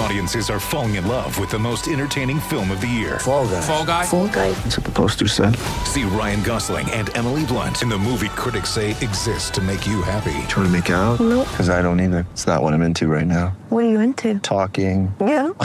Audiences 0.00 0.48
are 0.48 0.58
falling 0.58 0.94
in 0.94 1.06
love 1.06 1.38
with 1.38 1.50
the 1.50 1.58
most 1.58 1.86
entertaining 1.86 2.40
film 2.40 2.70
of 2.70 2.80
the 2.80 2.86
year. 2.86 3.18
Fall 3.18 3.46
guy. 3.46 3.60
Fall 3.60 3.84
guy. 3.84 4.06
Fall 4.06 4.28
guy. 4.28 4.50
That's 4.52 4.78
what 4.78 4.86
the 4.86 4.92
poster 4.92 5.28
said. 5.28 5.54
See 5.84 6.04
Ryan 6.04 6.42
Gosling 6.42 6.90
and 6.92 7.14
Emily 7.14 7.44
Blunt 7.44 7.82
in 7.82 7.90
the 7.90 7.98
movie 7.98 8.30
critics 8.30 8.70
say 8.70 8.92
exists 8.92 9.50
to 9.50 9.60
make 9.60 9.86
you 9.86 10.00
happy. 10.00 10.32
Trying 10.48 10.64
to 10.64 10.70
make 10.70 10.88
it 10.88 10.94
out? 10.94 11.20
Nope. 11.20 11.46
Because 11.50 11.68
I 11.68 11.82
don't 11.82 12.00
either. 12.00 12.26
It's 12.32 12.46
not 12.46 12.62
what 12.62 12.72
I'm 12.72 12.80
into 12.80 13.08
right 13.08 13.26
now. 13.26 13.48
What 13.68 13.84
are 13.84 13.90
you 13.90 14.00
into? 14.00 14.38
Talking. 14.38 15.14
Yeah. 15.20 15.50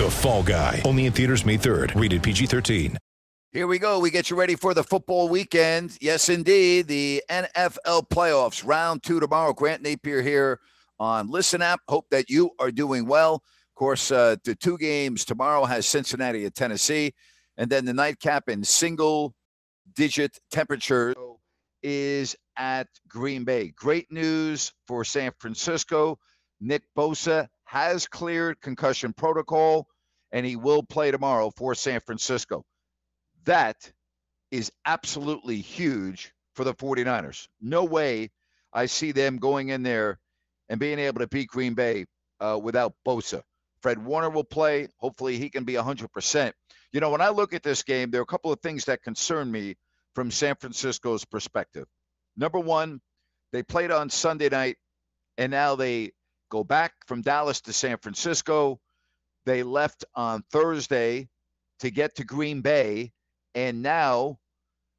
The 0.00 0.08
Fall 0.10 0.42
Guy. 0.42 0.80
Only 0.86 1.04
in 1.04 1.12
theaters 1.12 1.44
May 1.44 1.58
3rd. 1.58 2.00
Rated 2.00 2.22
PG-13. 2.22 2.96
Here 3.52 3.66
we 3.66 3.78
go. 3.78 3.98
We 3.98 4.10
get 4.10 4.30
you 4.30 4.36
ready 4.36 4.54
for 4.56 4.72
the 4.72 4.82
football 4.82 5.28
weekend. 5.28 5.98
Yes, 6.00 6.30
indeed. 6.30 6.86
The 6.86 7.22
NFL 7.28 8.08
playoffs, 8.08 8.66
round 8.66 9.02
two 9.02 9.20
tomorrow. 9.20 9.52
Grant 9.52 9.82
Napear 9.82 10.22
here 10.22 10.60
on 11.00 11.28
Listen 11.28 11.62
App. 11.62 11.80
Hope 11.88 12.06
that 12.10 12.28
you 12.30 12.50
are 12.60 12.70
doing 12.70 13.06
well. 13.06 13.34
Of 13.34 13.74
course, 13.74 14.12
uh, 14.12 14.36
the 14.44 14.54
two 14.54 14.76
games 14.78 15.24
tomorrow 15.24 15.64
has 15.64 15.86
Cincinnati 15.86 16.44
at 16.44 16.54
Tennessee, 16.54 17.14
and 17.56 17.70
then 17.70 17.86
the 17.86 17.94
nightcap 17.94 18.48
in 18.48 18.62
single 18.62 19.34
digit 19.96 20.38
temperature 20.52 21.14
is 21.82 22.36
at 22.56 22.86
Green 23.08 23.44
Bay. 23.44 23.72
Great 23.74 24.12
news 24.12 24.72
for 24.86 25.02
San 25.02 25.32
Francisco. 25.40 26.18
Nick 26.60 26.82
Bosa 26.96 27.48
has 27.64 28.06
cleared 28.06 28.60
concussion 28.60 29.14
protocol, 29.14 29.88
and 30.30 30.44
he 30.44 30.56
will 30.56 30.82
play 30.82 31.10
tomorrow 31.10 31.50
for 31.56 31.74
San 31.74 32.00
Francisco. 32.00 32.62
That 33.44 33.90
is 34.50 34.70
absolutely 34.84 35.60
huge 35.60 36.34
for 36.54 36.64
the 36.64 36.74
49ers. 36.74 37.48
No 37.62 37.84
way 37.84 38.30
I 38.74 38.86
see 38.86 39.12
them 39.12 39.38
going 39.38 39.70
in 39.70 39.82
there 39.82 40.18
and 40.70 40.80
being 40.80 40.98
able 40.98 41.20
to 41.20 41.26
beat 41.26 41.48
Green 41.48 41.74
Bay 41.74 42.06
uh, 42.40 42.58
without 42.62 42.94
Bosa. 43.06 43.42
Fred 43.82 44.02
Warner 44.02 44.30
will 44.30 44.44
play. 44.44 44.88
Hopefully, 44.98 45.36
he 45.36 45.50
can 45.50 45.64
be 45.64 45.74
100%. 45.74 46.52
You 46.92 47.00
know, 47.00 47.10
when 47.10 47.20
I 47.20 47.30
look 47.30 47.52
at 47.52 47.62
this 47.62 47.82
game, 47.82 48.10
there 48.10 48.20
are 48.20 48.22
a 48.22 48.26
couple 48.26 48.52
of 48.52 48.60
things 48.60 48.86
that 48.86 49.02
concern 49.02 49.50
me 49.50 49.76
from 50.14 50.30
San 50.30 50.54
Francisco's 50.54 51.24
perspective. 51.24 51.86
Number 52.36 52.58
one, 52.58 53.00
they 53.52 53.62
played 53.62 53.90
on 53.90 54.10
Sunday 54.10 54.48
night, 54.48 54.76
and 55.36 55.50
now 55.50 55.74
they 55.74 56.12
go 56.50 56.62
back 56.62 56.92
from 57.06 57.22
Dallas 57.22 57.60
to 57.62 57.72
San 57.72 57.98
Francisco. 57.98 58.80
They 59.46 59.62
left 59.62 60.04
on 60.14 60.44
Thursday 60.52 61.28
to 61.80 61.90
get 61.90 62.16
to 62.16 62.24
Green 62.24 62.60
Bay. 62.60 63.12
And 63.54 63.82
now, 63.82 64.38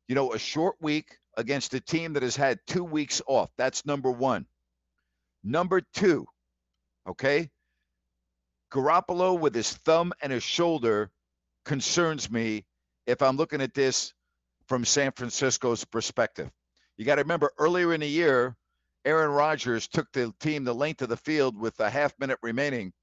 you 0.08 0.16
know, 0.16 0.34
a 0.34 0.40
short 0.40 0.76
week 0.82 1.18
against 1.38 1.74
a 1.74 1.80
team 1.80 2.14
that 2.14 2.24
has 2.24 2.36
had 2.36 2.60
two 2.68 2.84
weeks 2.84 3.22
off. 3.28 3.50
That's 3.58 3.86
number 3.86 4.12
one. 4.12 4.46
Number 5.44 5.82
two, 5.94 6.26
okay? 7.08 7.50
Garoppolo 8.72 9.38
with 9.38 9.54
his 9.56 9.72
thumb 9.72 10.14
and 10.22 10.32
his 10.32 10.44
shoulder 10.44 11.12
concerns 11.66 12.32
me 12.32 12.66
if 13.08 13.22
I'm 13.22 13.38
looking 13.38 13.62
at 13.62 13.74
this 13.74 14.14
from 14.68 14.86
San 14.86 15.12
Francisco's 15.12 15.84
perspective. 15.84 16.50
You 16.98 17.06
got 17.06 17.16
to 17.16 17.22
remember 17.22 17.52
earlier 17.58 17.94
in 17.94 18.02
the 18.02 18.08
year, 18.08 18.56
Aaron 19.04 19.32
Rodgers 19.32 19.88
took 19.88 20.12
the 20.12 20.34
team 20.40 20.64
the 20.64 20.76
length 20.76 21.02
of 21.02 21.10
the 21.10 21.18
field 21.18 21.58
with 21.58 21.80
a 21.80 21.90
half 21.90 22.14
minute 22.20 22.38
remaining 22.44 22.94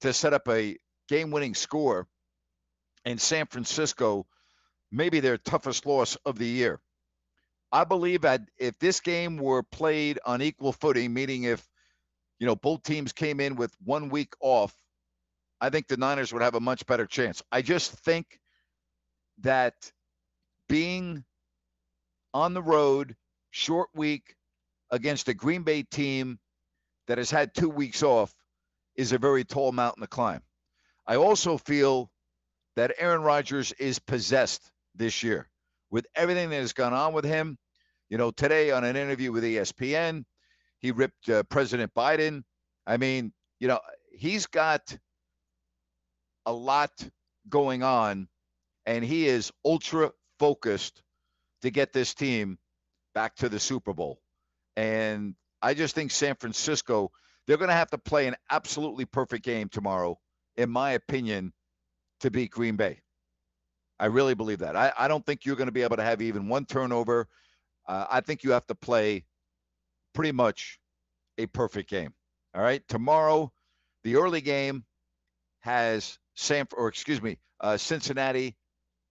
to 0.00 0.12
set 0.12 0.34
up 0.34 0.48
a 0.48 0.76
game 1.08 1.30
winning 1.30 1.54
score. 1.54 2.08
And 3.04 3.20
San 3.20 3.46
Francisco, 3.46 4.26
maybe 4.90 5.20
their 5.20 5.38
toughest 5.38 5.86
loss 5.86 6.16
of 6.24 6.38
the 6.38 6.46
year. 6.46 6.80
I 7.72 7.84
believe 7.84 8.20
that 8.22 8.42
if 8.58 8.78
this 8.78 9.00
game 9.00 9.38
were 9.38 9.62
played 9.62 10.18
on 10.26 10.42
equal 10.42 10.72
footing, 10.72 11.14
meaning 11.14 11.44
if 11.44 11.66
you 12.38 12.46
know 12.46 12.54
both 12.54 12.82
teams 12.82 13.12
came 13.12 13.40
in 13.40 13.56
with 13.56 13.74
one 13.82 14.10
week 14.10 14.34
off, 14.40 14.74
I 15.60 15.70
think 15.70 15.88
the 15.88 15.96
Niners 15.96 16.32
would 16.32 16.42
have 16.42 16.54
a 16.54 16.60
much 16.60 16.84
better 16.86 17.06
chance. 17.06 17.42
I 17.50 17.62
just 17.62 17.92
think 17.92 18.38
that 19.38 19.74
being 20.68 21.24
on 22.34 22.52
the 22.52 22.62
road, 22.62 23.16
short 23.50 23.88
week 23.94 24.36
against 24.90 25.28
a 25.28 25.34
Green 25.34 25.62
Bay 25.62 25.82
team 25.82 26.38
that 27.06 27.18
has 27.18 27.30
had 27.30 27.54
two 27.54 27.70
weeks 27.70 28.02
off 28.02 28.34
is 28.96 29.12
a 29.12 29.18
very 29.18 29.44
tall 29.44 29.72
mountain 29.72 30.02
to 30.02 30.06
climb. 30.06 30.42
I 31.06 31.16
also 31.16 31.56
feel 31.56 32.10
that 32.76 32.94
Aaron 32.98 33.22
Rodgers 33.22 33.72
is 33.72 33.98
possessed 33.98 34.70
this 34.94 35.22
year 35.22 35.48
with 35.92 36.06
everything 36.16 36.50
that 36.50 36.56
has 36.56 36.72
gone 36.72 36.94
on 36.94 37.12
with 37.12 37.24
him. 37.24 37.56
You 38.08 38.18
know, 38.18 38.32
today 38.32 38.72
on 38.72 38.82
an 38.82 38.96
interview 38.96 39.30
with 39.30 39.44
ESPN, 39.44 40.24
he 40.80 40.90
ripped 40.90 41.28
uh, 41.28 41.44
President 41.44 41.94
Biden. 41.94 42.42
I 42.86 42.96
mean, 42.96 43.32
you 43.60 43.68
know, 43.68 43.78
he's 44.12 44.46
got 44.46 44.96
a 46.44 46.52
lot 46.52 46.90
going 47.48 47.84
on, 47.84 48.26
and 48.86 49.04
he 49.04 49.28
is 49.28 49.52
ultra 49.64 50.10
focused 50.40 51.02
to 51.60 51.70
get 51.70 51.92
this 51.92 52.14
team 52.14 52.58
back 53.14 53.36
to 53.36 53.48
the 53.48 53.60
Super 53.60 53.92
Bowl. 53.92 54.18
And 54.76 55.34
I 55.60 55.74
just 55.74 55.94
think 55.94 56.10
San 56.10 56.34
Francisco, 56.34 57.12
they're 57.46 57.58
going 57.58 57.68
to 57.68 57.74
have 57.74 57.90
to 57.90 57.98
play 57.98 58.26
an 58.26 58.36
absolutely 58.50 59.04
perfect 59.04 59.44
game 59.44 59.68
tomorrow, 59.68 60.18
in 60.56 60.70
my 60.70 60.92
opinion, 60.92 61.52
to 62.20 62.30
beat 62.30 62.50
Green 62.50 62.76
Bay. 62.76 63.02
I 64.02 64.06
really 64.06 64.34
believe 64.34 64.58
that. 64.58 64.74
I, 64.74 64.92
I 64.98 65.06
don't 65.06 65.24
think 65.24 65.46
you're 65.46 65.54
going 65.54 65.68
to 65.68 65.72
be 65.72 65.82
able 65.82 65.96
to 65.96 66.02
have 66.02 66.20
even 66.20 66.48
one 66.48 66.66
turnover. 66.66 67.28
Uh, 67.86 68.04
I 68.10 68.20
think 68.20 68.42
you 68.42 68.50
have 68.50 68.66
to 68.66 68.74
play 68.74 69.24
pretty 70.12 70.32
much 70.32 70.80
a 71.38 71.46
perfect 71.46 71.88
game. 71.88 72.12
All 72.52 72.62
right. 72.62 72.82
Tomorrow, 72.88 73.52
the 74.02 74.16
early 74.16 74.40
game 74.40 74.84
has 75.60 76.18
San 76.34 76.66
or 76.76 76.88
excuse 76.88 77.22
me, 77.22 77.38
uh, 77.60 77.76
Cincinnati 77.76 78.56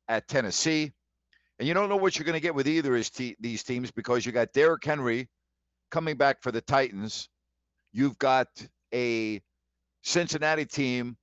at 0.10 0.28
Tennessee, 0.28 0.92
and 1.58 1.66
you 1.66 1.74
don't 1.74 1.88
know 1.88 1.96
what 1.96 2.20
you're 2.20 2.26
going 2.26 2.34
to 2.34 2.42
get 2.42 2.54
with 2.54 2.68
either 2.68 2.94
of 2.98 3.10
these 3.40 3.64
teams 3.64 3.92
because 3.92 4.26
you 4.26 4.34
got 4.34 4.52
Derrick 4.52 4.84
Henry 4.84 5.30
coming 5.90 6.18
back 6.18 6.44
for 6.44 6.52
the 6.52 6.60
Titans. 6.60 7.30
You've 7.94 8.18
got 8.18 8.48
a 8.94 9.42
Cincinnati 10.04 10.66
team 10.66 11.16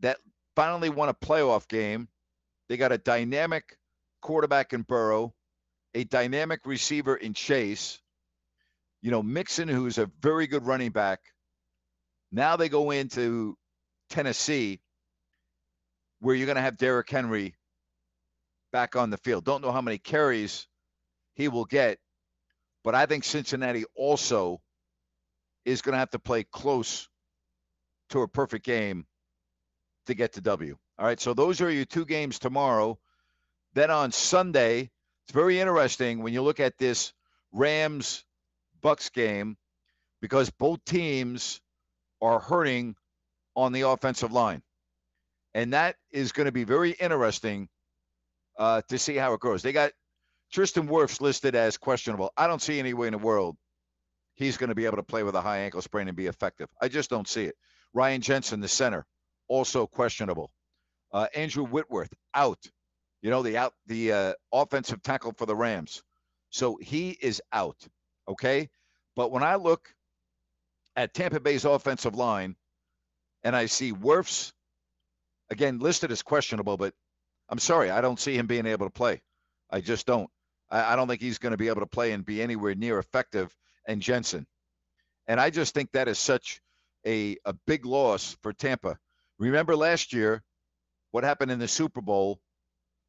that 0.00 0.18
finally 0.54 0.90
won 0.90 1.08
a 1.08 1.14
playoff 1.14 1.66
game. 1.66 2.08
They 2.70 2.76
got 2.76 2.92
a 2.92 2.98
dynamic 2.98 3.76
quarterback 4.22 4.72
in 4.72 4.82
Burrow, 4.82 5.34
a 5.92 6.04
dynamic 6.04 6.60
receiver 6.64 7.16
in 7.16 7.34
Chase. 7.34 7.98
You 9.02 9.10
know, 9.10 9.24
Mixon, 9.24 9.66
who's 9.66 9.98
a 9.98 10.08
very 10.22 10.46
good 10.46 10.64
running 10.64 10.92
back. 10.92 11.18
Now 12.30 12.54
they 12.54 12.68
go 12.68 12.92
into 12.92 13.58
Tennessee, 14.08 14.80
where 16.20 16.36
you're 16.36 16.46
going 16.46 16.54
to 16.54 16.62
have 16.62 16.76
Derrick 16.76 17.10
Henry 17.10 17.56
back 18.72 18.94
on 18.94 19.10
the 19.10 19.18
field. 19.18 19.44
Don't 19.44 19.62
know 19.62 19.72
how 19.72 19.82
many 19.82 19.98
carries 19.98 20.68
he 21.34 21.48
will 21.48 21.64
get, 21.64 21.98
but 22.84 22.94
I 22.94 23.06
think 23.06 23.24
Cincinnati 23.24 23.84
also 23.96 24.60
is 25.64 25.82
going 25.82 25.94
to 25.94 25.98
have 25.98 26.10
to 26.10 26.20
play 26.20 26.44
close 26.44 27.08
to 28.10 28.22
a 28.22 28.28
perfect 28.28 28.64
game 28.64 29.06
to 30.06 30.14
get 30.14 30.34
to 30.34 30.40
W. 30.40 30.76
All 31.00 31.06
right, 31.06 31.18
so 31.18 31.32
those 31.32 31.62
are 31.62 31.70
your 31.70 31.86
two 31.86 32.04
games 32.04 32.38
tomorrow. 32.38 32.98
Then 33.72 33.90
on 33.90 34.12
Sunday, 34.12 34.90
it's 35.24 35.32
very 35.32 35.58
interesting 35.58 36.22
when 36.22 36.34
you 36.34 36.42
look 36.42 36.60
at 36.60 36.76
this 36.76 37.14
Rams 37.52 38.22
Bucks 38.82 39.08
game 39.08 39.56
because 40.20 40.50
both 40.50 40.84
teams 40.84 41.62
are 42.20 42.38
hurting 42.38 42.96
on 43.56 43.72
the 43.72 43.80
offensive 43.82 44.30
line. 44.30 44.60
And 45.54 45.72
that 45.72 45.96
is 46.10 46.32
going 46.32 46.44
to 46.44 46.52
be 46.52 46.64
very 46.64 46.90
interesting 46.90 47.70
uh, 48.58 48.82
to 48.90 48.98
see 48.98 49.16
how 49.16 49.32
it 49.32 49.40
goes. 49.40 49.62
They 49.62 49.72
got 49.72 49.92
Tristan 50.52 50.86
Wirfs 50.86 51.22
listed 51.22 51.54
as 51.54 51.78
questionable. 51.78 52.30
I 52.36 52.46
don't 52.46 52.60
see 52.60 52.78
any 52.78 52.92
way 52.92 53.06
in 53.06 53.12
the 53.12 53.18
world 53.18 53.56
he's 54.34 54.58
going 54.58 54.68
to 54.68 54.74
be 54.74 54.84
able 54.84 54.98
to 54.98 55.02
play 55.02 55.22
with 55.22 55.34
a 55.34 55.40
high 55.40 55.60
ankle 55.60 55.80
sprain 55.80 56.08
and 56.08 56.16
be 56.16 56.26
effective. 56.26 56.68
I 56.78 56.88
just 56.88 57.08
don't 57.08 57.26
see 57.26 57.44
it. 57.44 57.54
Ryan 57.94 58.20
Jensen, 58.20 58.60
the 58.60 58.68
center, 58.68 59.06
also 59.48 59.86
questionable. 59.86 60.50
Uh, 61.12 61.26
Andrew 61.34 61.64
Whitworth 61.64 62.12
out 62.34 62.58
You 63.22 63.30
know, 63.30 63.42
the 63.42 63.56
out 63.58 63.74
the 63.86 64.12
uh, 64.12 64.32
offensive 64.52 65.02
tackle 65.02 65.32
for 65.32 65.46
the 65.46 65.56
Rams. 65.56 66.02
So 66.50 66.76
he 66.80 67.10
is 67.10 67.42
out. 67.52 67.76
Okay. 68.28 68.70
But 69.16 69.30
when 69.32 69.42
I 69.42 69.56
look 69.56 69.92
at 70.96 71.14
Tampa 71.14 71.40
Bay's 71.40 71.64
offensive 71.64 72.14
line 72.14 72.56
and 73.42 73.56
I 73.56 73.66
see 73.66 73.92
Wirfs, 73.92 74.52
again, 75.50 75.78
listed 75.80 76.12
as 76.12 76.22
questionable, 76.22 76.76
but 76.76 76.94
I'm 77.48 77.58
sorry, 77.58 77.90
I 77.90 78.00
don't 78.00 78.20
see 78.20 78.36
him 78.36 78.46
being 78.46 78.66
able 78.66 78.86
to 78.86 78.92
play. 78.92 79.22
I 79.70 79.80
just 79.80 80.06
don't. 80.06 80.30
I, 80.70 80.92
I 80.92 80.96
don't 80.96 81.08
think 81.08 81.20
he's 81.20 81.38
going 81.38 81.52
to 81.52 81.58
be 81.58 81.68
able 81.68 81.80
to 81.82 81.86
play 81.86 82.12
and 82.12 82.24
be 82.24 82.42
anywhere 82.42 82.74
near 82.74 82.98
effective. 82.98 83.54
And 83.86 84.02
Jensen. 84.02 84.46
And 85.26 85.40
I 85.40 85.50
just 85.50 85.74
think 85.74 85.92
that 85.92 86.08
is 86.08 86.18
such 86.18 86.60
a, 87.06 87.36
a 87.44 87.54
big 87.66 87.86
loss 87.86 88.36
for 88.42 88.52
Tampa. 88.52 88.98
Remember 89.38 89.76
last 89.76 90.12
year 90.12 90.42
what 91.10 91.24
happened 91.24 91.50
in 91.50 91.58
the 91.58 91.68
Super 91.68 92.00
Bowl 92.00 92.40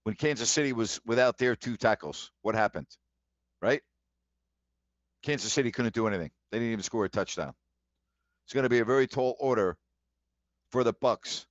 when 0.03 0.15
Kansas 0.15 0.49
City 0.49 0.73
was 0.73 0.99
without 1.05 1.37
their 1.37 1.55
two 1.55 1.77
tackles? 1.77 2.31
What 2.41 2.55
happened? 2.55 2.87
Right? 3.61 3.81
Kansas 5.23 5.53
City 5.53 5.71
couldn't 5.71 5.93
do 5.93 6.07
anything. 6.07 6.31
They 6.51 6.59
didn't 6.59 6.73
even 6.73 6.83
score 6.83 7.05
a 7.05 7.09
touchdown. 7.09 7.53
It's 8.45 8.53
going 8.53 8.63
to 8.63 8.69
be 8.69 8.79
a 8.79 8.85
very 8.85 9.07
tall 9.07 9.35
order 9.39 9.77
for 10.71 10.83
the 10.83 10.93
Bucks 10.93 11.45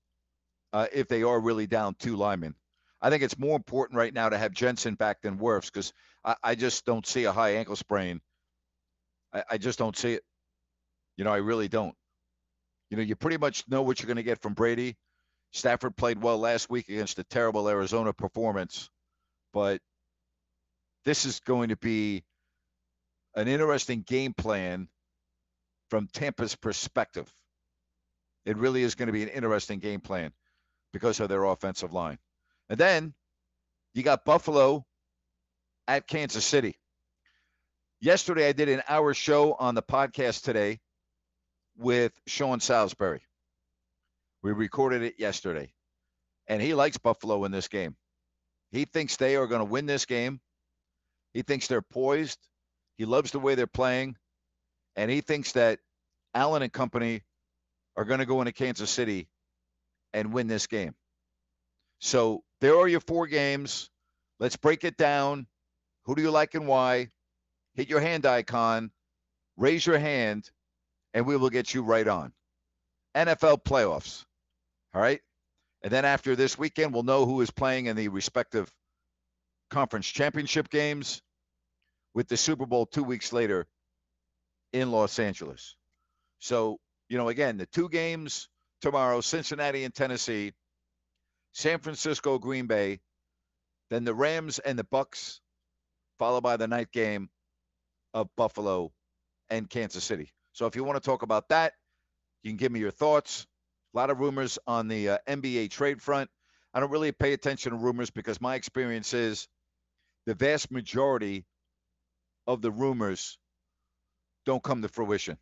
uh, 0.73 0.87
if 0.93 1.08
they 1.08 1.23
are 1.23 1.38
really 1.38 1.67
down 1.67 1.94
two 1.99 2.17
linemen. 2.17 2.55
I 3.00 3.11
think 3.11 3.23
it's 3.23 3.38
more 3.38 3.56
important 3.56 3.97
right 3.97 4.12
now 4.12 4.29
to 4.29 4.37
have 4.37 4.52
Jensen 4.52 4.94
back 4.94 5.23
than 5.23 5.38
Wirfs 5.38 5.67
because 5.67 5.93
I, 6.25 6.35
I, 6.43 6.55
just 6.55 6.85
don't 6.85 7.06
see 7.06 7.25
a 7.25 7.32
high 7.32 7.55
ankle 7.55 7.76
sprain. 7.76 8.20
I, 9.32 9.44
I 9.52 9.58
just 9.58 9.79
don't 9.79 9.97
see 9.97 10.14
it. 10.14 10.23
You 11.17 11.25
know, 11.25 11.32
I 11.32 11.38
really 11.38 11.69
don't. 11.69 11.94
You 12.91 12.97
know, 12.97 13.02
you 13.02 13.17
pretty 13.17 13.38
much 13.38 13.64
know 13.69 13.82
what 13.82 14.00
you're 14.00 14.06
going 14.06 14.17
to 14.17 14.23
get 14.23 14.43
from 14.43 14.52
Brady. 14.52 14.97
Stafford 15.52 15.97
played 15.97 16.23
well 16.23 16.38
last 16.38 16.70
week 16.70 16.88
against 16.88 17.19
a 17.19 17.25
terrible 17.25 17.69
Arizona 17.69 18.12
performance, 18.12 18.88
but 19.52 19.81
this 21.05 21.25
is 21.25 21.41
going 21.41 21.70
to 21.70 21.76
be 21.76 22.25
an 23.35 23.49
interesting 23.49 24.02
game 24.02 24.32
plan 24.32 24.88
from 25.88 26.08
Tampa's 26.12 26.55
perspective. 26.55 27.32
It 28.44 28.56
really 28.56 28.82
is 28.82 28.94
going 28.94 29.08
to 29.08 29.12
be 29.12 29.23
an 29.23 29.29
interesting 29.29 29.81
game 29.81 30.00
plan 30.00 30.32
because 30.93 31.20
of 31.20 31.29
their 31.29 31.44
offensive 31.44 31.93
line. 31.93 32.19
And 32.69 32.79
then 32.79 33.14
you 33.94 34.02
got 34.02 34.25
Buffalo 34.25 34.85
at 35.88 36.06
Kansas 36.06 36.44
City. 36.44 36.76
Yesterday, 38.00 38.49
I 38.49 38.52
did 38.52 38.69
an 38.69 38.82
hour 38.88 39.12
show 39.12 39.55
on 39.55 39.75
the 39.75 39.82
podcast 39.82 40.43
today 40.43 40.81
with 41.76 42.12
Sean 42.26 42.61
Salisbury. 42.61 43.23
We 44.42 44.52
recorded 44.52 45.02
it 45.02 45.16
yesterday, 45.19 45.72
and 46.46 46.62
he 46.62 46.75
likes 46.75 46.96
Buffalo 46.98 47.44
in 47.44 47.52
this 47.52 47.69
game. 47.69 47.96
He 48.70 48.84
thinks 48.84 49.16
they 49.16 49.37
are 49.37 49.46
going 49.46 49.60
to 49.60 49.64
win 49.64 49.87
this 49.87 50.06
game. 50.06 50.40
He 51.34 51.42
thinks 51.42 51.66
they're 51.66 51.82
poised. 51.82 52.38
He 52.96 53.04
loves 53.04 53.32
the 53.32 53.38
way 53.38 53.54
they're 53.54 53.66
playing, 53.66 54.16
and 54.96 55.10
he 55.10 55.20
thinks 55.20 55.52
that 55.52 55.78
Allen 56.34 56.62
and 56.62 56.72
company 56.72 57.22
are 57.96 58.04
going 58.04 58.20
to 58.20 58.26
go 58.26 58.40
into 58.40 58.52
Kansas 58.52 58.90
City 58.90 59.28
and 60.12 60.32
win 60.32 60.46
this 60.46 60.66
game. 60.66 60.94
So 62.00 62.42
there 62.60 62.76
are 62.76 62.88
your 62.88 63.00
four 63.00 63.26
games. 63.26 63.90
Let's 64.38 64.56
break 64.56 64.84
it 64.84 64.96
down. 64.96 65.46
Who 66.04 66.14
do 66.14 66.22
you 66.22 66.31
like 66.31 66.54
and 66.54 66.66
why? 66.66 67.08
Hit 67.75 67.88
your 67.88 68.00
hand 68.00 68.26
icon, 68.26 68.90
raise 69.56 69.87
your 69.87 69.98
hand, 69.98 70.50
and 71.14 71.26
we 71.26 71.37
will 71.37 71.50
get 71.50 71.72
you 71.75 71.82
right 71.82 72.06
on. 72.06 72.32
NFL 73.14 73.64
playoffs. 73.64 74.25
All 74.94 75.00
right. 75.00 75.20
And 75.82 75.92
then 75.92 76.04
after 76.04 76.37
this 76.37 76.58
weekend, 76.58 76.92
we'll 76.92 77.02
know 77.02 77.25
who 77.25 77.40
is 77.40 77.50
playing 77.50 77.87
in 77.87 77.96
the 77.96 78.08
respective 78.08 78.70
conference 79.70 80.06
championship 80.06 80.69
games 80.69 81.22
with 82.14 82.28
the 82.28 82.37
Super 82.37 82.66
Bowl 82.66 82.87
two 82.87 83.04
weeks 83.04 83.32
later 83.32 83.66
in 84.72 84.90
Los 84.90 85.19
Angeles. 85.19 85.76
So, 86.38 86.78
you 87.08 87.19
know, 87.19 87.28
again, 87.28 87.56
the 87.56 87.66
two 87.66 87.88
games 87.88 88.48
tomorrow 88.81 89.20
Cincinnati 89.20 89.84
and 89.84 89.94
Tennessee, 89.94 90.52
San 91.52 91.78
Francisco, 91.78 92.38
Green 92.38 92.66
Bay, 92.66 93.00
then 93.90 94.04
the 94.04 94.14
Rams 94.14 94.58
and 94.58 94.78
the 94.78 94.84
Bucks, 94.84 95.40
followed 96.19 96.42
by 96.42 96.56
the 96.56 96.69
night 96.69 96.92
game 96.92 97.28
of 98.14 98.28
Buffalo 98.37 98.92
and 99.48 99.69
Kansas 99.69 100.04
City. 100.04 100.31
So 100.52 100.66
if 100.66 100.76
you 100.76 100.84
want 100.84 101.02
to 101.02 101.06
talk 101.06 101.22
about 101.22 101.48
that, 101.48 101.72
you 102.42 102.50
can 102.50 102.56
give 102.56 102.72
me 102.72 102.81
your 102.81 102.90
thoughts. 102.90 103.46
A 103.94 103.96
lot 103.96 104.10
of 104.10 104.20
rumors 104.20 104.58
on 104.66 104.88
the 104.88 105.10
uh, 105.10 105.19
NBA 105.26 105.70
trade 105.70 106.00
front. 106.00 106.31
I 106.72 106.81
don't 106.81 106.90
really 106.90 107.12
pay 107.12 107.32
attention 107.32 107.72
to 107.72 107.78
rumors 107.78 108.10
because 108.10 108.40
my 108.40 108.54
experience 108.54 109.12
is 109.12 109.48
the 110.26 110.34
vast 110.34 110.70
majority 110.70 111.44
of 112.46 112.62
the 112.62 112.70
rumors 112.70 113.38
don't 114.46 114.62
come 114.62 114.82
to 114.82 114.88
fruition. 114.88 115.37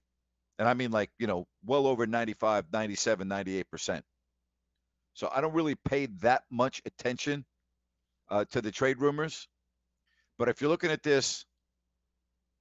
And 0.58 0.68
I 0.68 0.74
mean, 0.74 0.90
like, 0.90 1.10
you 1.18 1.26
know, 1.26 1.46
well 1.64 1.86
over 1.86 2.06
95, 2.06 2.66
97, 2.72 3.28
98%. 3.28 4.02
So 5.14 5.30
I 5.32 5.40
don't 5.40 5.54
really 5.54 5.74
pay 5.74 6.06
that 6.20 6.42
much 6.50 6.80
attention 6.84 7.44
uh, 8.30 8.44
to 8.52 8.60
the 8.62 8.70
trade 8.70 9.00
rumors. 9.00 9.46
But 10.38 10.48
if 10.48 10.60
you're 10.60 10.70
looking 10.70 10.90
at 10.90 11.02
this 11.02 11.44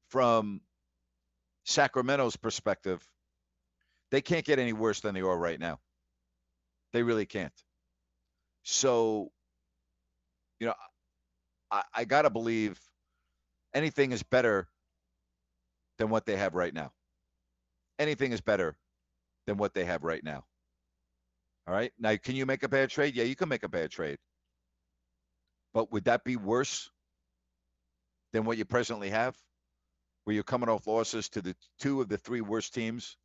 from 0.09 0.61
Sacramento's 1.65 2.35
perspective, 2.35 3.05
they 4.11 4.21
can't 4.21 4.45
get 4.45 4.59
any 4.59 4.73
worse 4.73 5.01
than 5.01 5.13
they 5.13 5.21
are 5.21 5.37
right 5.37 5.59
now. 5.59 5.79
They 6.93 7.03
really 7.03 7.25
can't. 7.25 7.53
So, 8.63 9.31
you 10.59 10.67
know, 10.67 10.73
I, 11.71 11.83
I 11.93 12.05
got 12.05 12.23
to 12.23 12.29
believe 12.29 12.79
anything 13.73 14.11
is 14.11 14.23
better 14.23 14.67
than 15.97 16.09
what 16.09 16.25
they 16.25 16.37
have 16.37 16.55
right 16.55 16.73
now. 16.73 16.91
Anything 17.99 18.31
is 18.31 18.41
better 18.41 18.77
than 19.45 19.57
what 19.57 19.73
they 19.73 19.85
have 19.85 20.03
right 20.03 20.23
now. 20.23 20.45
All 21.67 21.73
right. 21.73 21.91
Now, 21.99 22.15
can 22.15 22.35
you 22.35 22.45
make 22.45 22.63
a 22.63 22.69
bad 22.69 22.89
trade? 22.89 23.15
Yeah, 23.15 23.25
you 23.25 23.35
can 23.35 23.49
make 23.49 23.63
a 23.63 23.69
bad 23.69 23.91
trade. 23.91 24.17
But 25.73 25.91
would 25.91 26.05
that 26.05 26.23
be 26.23 26.37
worse 26.37 26.89
than 28.33 28.45
what 28.45 28.57
you 28.57 28.65
presently 28.65 29.09
have? 29.09 29.35
Where 30.23 30.33
you're 30.33 30.43
coming 30.43 30.69
off 30.69 30.87
losses 30.87 31.29
to 31.29 31.41
the 31.41 31.55
two 31.79 32.01
of 32.01 32.09
the 32.09 32.17
three 32.17 32.41
worst 32.41 32.73
teams 32.73 33.17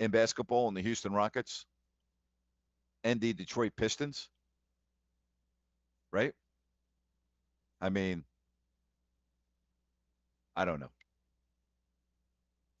in 0.00 0.10
basketball 0.10 0.68
in 0.68 0.74
the 0.74 0.82
Houston 0.82 1.12
Rockets 1.12 1.66
and 3.04 3.20
the 3.20 3.32
Detroit 3.32 3.72
Pistons? 3.76 4.28
Right? 6.12 6.32
I 7.80 7.90
mean, 7.90 8.24
I 10.56 10.64
don't 10.64 10.80
know. 10.80 10.90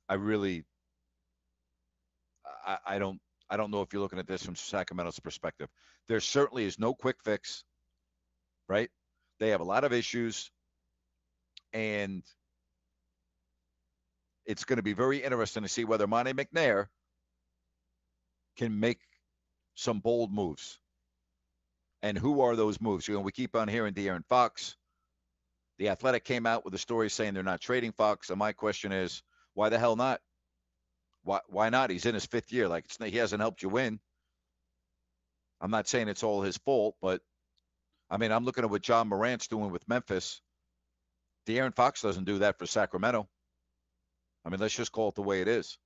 I 0.08 0.14
really, 0.14 0.64
I, 2.66 2.78
I 2.86 2.98
don't, 2.98 3.20
I 3.50 3.56
don't 3.56 3.70
know 3.70 3.82
if 3.82 3.92
you're 3.92 4.02
looking 4.02 4.18
at 4.18 4.26
this 4.26 4.44
from 4.44 4.56
Sacramento's 4.56 5.20
perspective. 5.20 5.68
There 6.08 6.20
certainly 6.20 6.64
is 6.64 6.78
no 6.78 6.94
quick 6.94 7.16
fix, 7.22 7.64
right? 8.68 8.90
They 9.38 9.50
have 9.50 9.60
a 9.60 9.64
lot 9.64 9.84
of 9.84 9.92
issues, 9.92 10.50
and 11.72 12.22
it's 14.46 14.64
going 14.64 14.78
to 14.78 14.82
be 14.82 14.94
very 14.94 15.22
interesting 15.22 15.62
to 15.62 15.68
see 15.68 15.84
whether 15.84 16.06
Monte 16.06 16.32
McNair 16.32 16.86
can 18.58 18.78
make 18.78 19.00
some 19.74 20.00
bold 20.00 20.32
moves. 20.32 20.78
And 22.02 22.18
who 22.18 22.42
are 22.42 22.56
those 22.56 22.80
moves? 22.80 23.08
You 23.08 23.14
know, 23.14 23.20
we 23.20 23.32
keep 23.32 23.56
on 23.56 23.68
hearing 23.68 23.94
De'Aaron 23.94 24.26
Fox. 24.28 24.76
The 25.78 25.88
Athletic 25.88 26.24
came 26.24 26.46
out 26.46 26.64
with 26.64 26.74
a 26.74 26.78
story 26.78 27.08
saying 27.08 27.34
they're 27.34 27.42
not 27.42 27.60
trading 27.60 27.92
Fox. 27.92 28.30
And 28.30 28.38
my 28.38 28.52
question 28.52 28.92
is, 28.92 29.22
why 29.54 29.68
the 29.68 29.78
hell 29.78 29.96
not? 29.96 30.20
Why 31.22 31.40
why 31.48 31.70
not? 31.70 31.90
He's 31.90 32.06
in 32.06 32.14
his 32.14 32.26
fifth 32.26 32.52
year. 32.52 32.68
Like 32.68 32.86
he 33.02 33.16
hasn't 33.16 33.40
helped 33.40 33.62
you 33.62 33.68
win. 33.68 34.00
I'm 35.60 35.70
not 35.70 35.88
saying 35.88 36.08
it's 36.08 36.22
all 36.22 36.42
his 36.42 36.56
fault, 36.58 36.96
but 37.00 37.20
I 38.10 38.16
mean, 38.16 38.32
I'm 38.32 38.44
looking 38.44 38.64
at 38.64 38.70
what 38.70 38.86
Ja 38.86 39.04
Morant's 39.04 39.48
doing 39.48 39.70
with 39.70 39.88
Memphis. 39.88 40.40
De'Aaron 41.46 41.74
Fox 41.74 42.02
doesn't 42.02 42.24
do 42.24 42.38
that 42.38 42.58
for 42.58 42.66
Sacramento. 42.66 43.28
I 44.44 44.50
mean, 44.50 44.60
let's 44.60 44.76
just 44.76 44.92
call 44.92 45.08
it 45.08 45.14
the 45.14 45.22
way 45.22 45.40
it 45.40 45.48
is. 45.48 45.78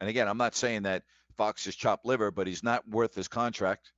And 0.00 0.08
again, 0.08 0.28
I'm 0.28 0.38
not 0.38 0.54
saying 0.54 0.82
that 0.82 1.02
Fox 1.36 1.66
is 1.66 1.76
chopped 1.76 2.06
liver, 2.06 2.30
but 2.30 2.46
he's 2.46 2.62
not 2.62 2.88
worth 2.88 3.14
his 3.14 3.28
contract. 3.28 3.92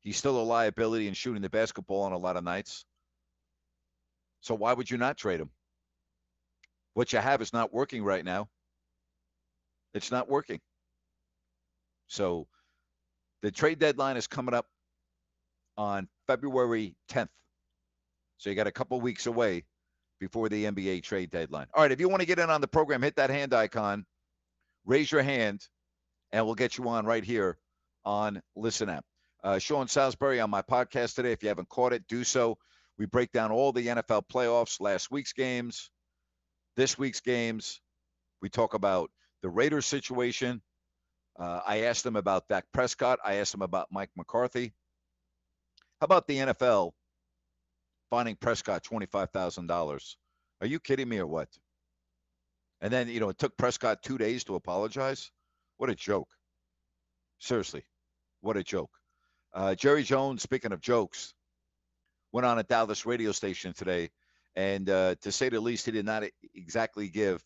He's 0.00 0.16
still 0.16 0.40
a 0.40 0.42
liability 0.42 1.06
in 1.08 1.14
shooting 1.14 1.42
the 1.42 1.50
basketball 1.50 2.02
on 2.02 2.12
a 2.12 2.18
lot 2.18 2.36
of 2.36 2.44
nights. 2.44 2.84
So 4.40 4.54
why 4.54 4.72
would 4.72 4.90
you 4.90 4.98
not 4.98 5.16
trade 5.16 5.40
him? 5.40 5.50
What 6.94 7.12
you 7.12 7.18
have 7.20 7.40
is 7.40 7.52
not 7.52 7.72
working 7.72 8.02
right 8.02 8.24
now. 8.24 8.48
It's 9.94 10.10
not 10.10 10.28
working. 10.28 10.60
So 12.08 12.46
the 13.42 13.50
trade 13.50 13.78
deadline 13.78 14.16
is 14.16 14.26
coming 14.26 14.54
up 14.54 14.66
on 15.76 16.08
February 16.26 16.96
10th. 17.10 17.28
So 18.38 18.50
you 18.50 18.56
got 18.56 18.66
a 18.66 18.72
couple 18.72 19.00
weeks 19.00 19.26
away 19.26 19.64
before 20.18 20.48
the 20.48 20.64
NBA 20.64 21.02
trade 21.02 21.30
deadline. 21.30 21.66
All 21.74 21.82
right, 21.82 21.92
if 21.92 22.00
you 22.00 22.08
want 22.08 22.20
to 22.20 22.26
get 22.26 22.38
in 22.38 22.50
on 22.50 22.60
the 22.60 22.68
program, 22.68 23.02
hit 23.02 23.16
that 23.16 23.30
hand 23.30 23.54
icon, 23.54 24.04
raise 24.86 25.10
your 25.10 25.22
hand, 25.22 25.66
and 26.32 26.44
we'll 26.46 26.54
get 26.54 26.78
you 26.78 26.88
on 26.88 27.06
right 27.06 27.24
here 27.24 27.58
on 28.04 28.42
Listen 28.56 28.88
App. 28.90 29.04
uh, 29.44 29.58
Sean 29.58 29.88
Salisbury 29.88 30.40
on 30.40 30.50
my 30.50 30.62
podcast 30.62 31.14
today. 31.14 31.32
If 31.32 31.42
you 31.42 31.48
haven't 31.48 31.68
caught 31.68 31.92
it, 31.92 32.06
do 32.08 32.24
so. 32.24 32.58
We 32.98 33.06
break 33.06 33.32
down 33.32 33.50
all 33.52 33.72
the 33.72 33.86
NFL 33.88 34.22
playoffs, 34.32 34.80
last 34.80 35.10
week's 35.10 35.32
games, 35.32 35.90
this 36.76 36.98
week's 36.98 37.20
games. 37.20 37.80
We 38.40 38.48
talk 38.48 38.74
about 38.74 39.10
the 39.42 39.48
Raiders 39.50 39.86
situation. 39.86 40.62
Uh, 41.38 41.60
I 41.66 41.82
asked 41.84 42.04
them 42.04 42.16
about 42.16 42.48
Dak 42.48 42.64
Prescott. 42.72 43.18
I 43.24 43.34
asked 43.36 43.52
them 43.52 43.62
about 43.62 43.88
Mike 43.90 44.10
McCarthy. 44.16 44.74
How 46.00 46.04
about 46.04 46.26
the 46.26 46.38
NFL 46.38 46.92
finding 48.10 48.36
Prescott 48.36 48.84
$25,000? 48.84 50.16
Are 50.60 50.66
you 50.66 50.78
kidding 50.80 51.08
me 51.08 51.18
or 51.18 51.26
what? 51.26 51.48
And 52.82 52.92
then, 52.92 53.08
you 53.08 53.20
know, 53.20 53.28
it 53.28 53.38
took 53.38 53.56
Prescott 53.56 54.02
two 54.02 54.18
days 54.18 54.42
to 54.44 54.56
apologize. 54.56 55.30
What 55.78 55.88
a 55.88 55.94
joke. 55.94 56.28
Seriously, 57.38 57.84
what 58.40 58.56
a 58.56 58.64
joke. 58.64 58.90
Uh, 59.54 59.74
Jerry 59.76 60.02
Jones, 60.02 60.42
speaking 60.42 60.72
of 60.72 60.80
jokes, 60.80 61.32
went 62.32 62.44
on 62.44 62.58
a 62.58 62.64
Dallas 62.64 63.06
radio 63.06 63.30
station 63.30 63.72
today. 63.72 64.10
And 64.56 64.90
uh, 64.90 65.14
to 65.22 65.30
say 65.30 65.48
the 65.48 65.60
least, 65.60 65.86
he 65.86 65.92
did 65.92 66.04
not 66.04 66.24
exactly 66.54 67.08
give 67.08 67.42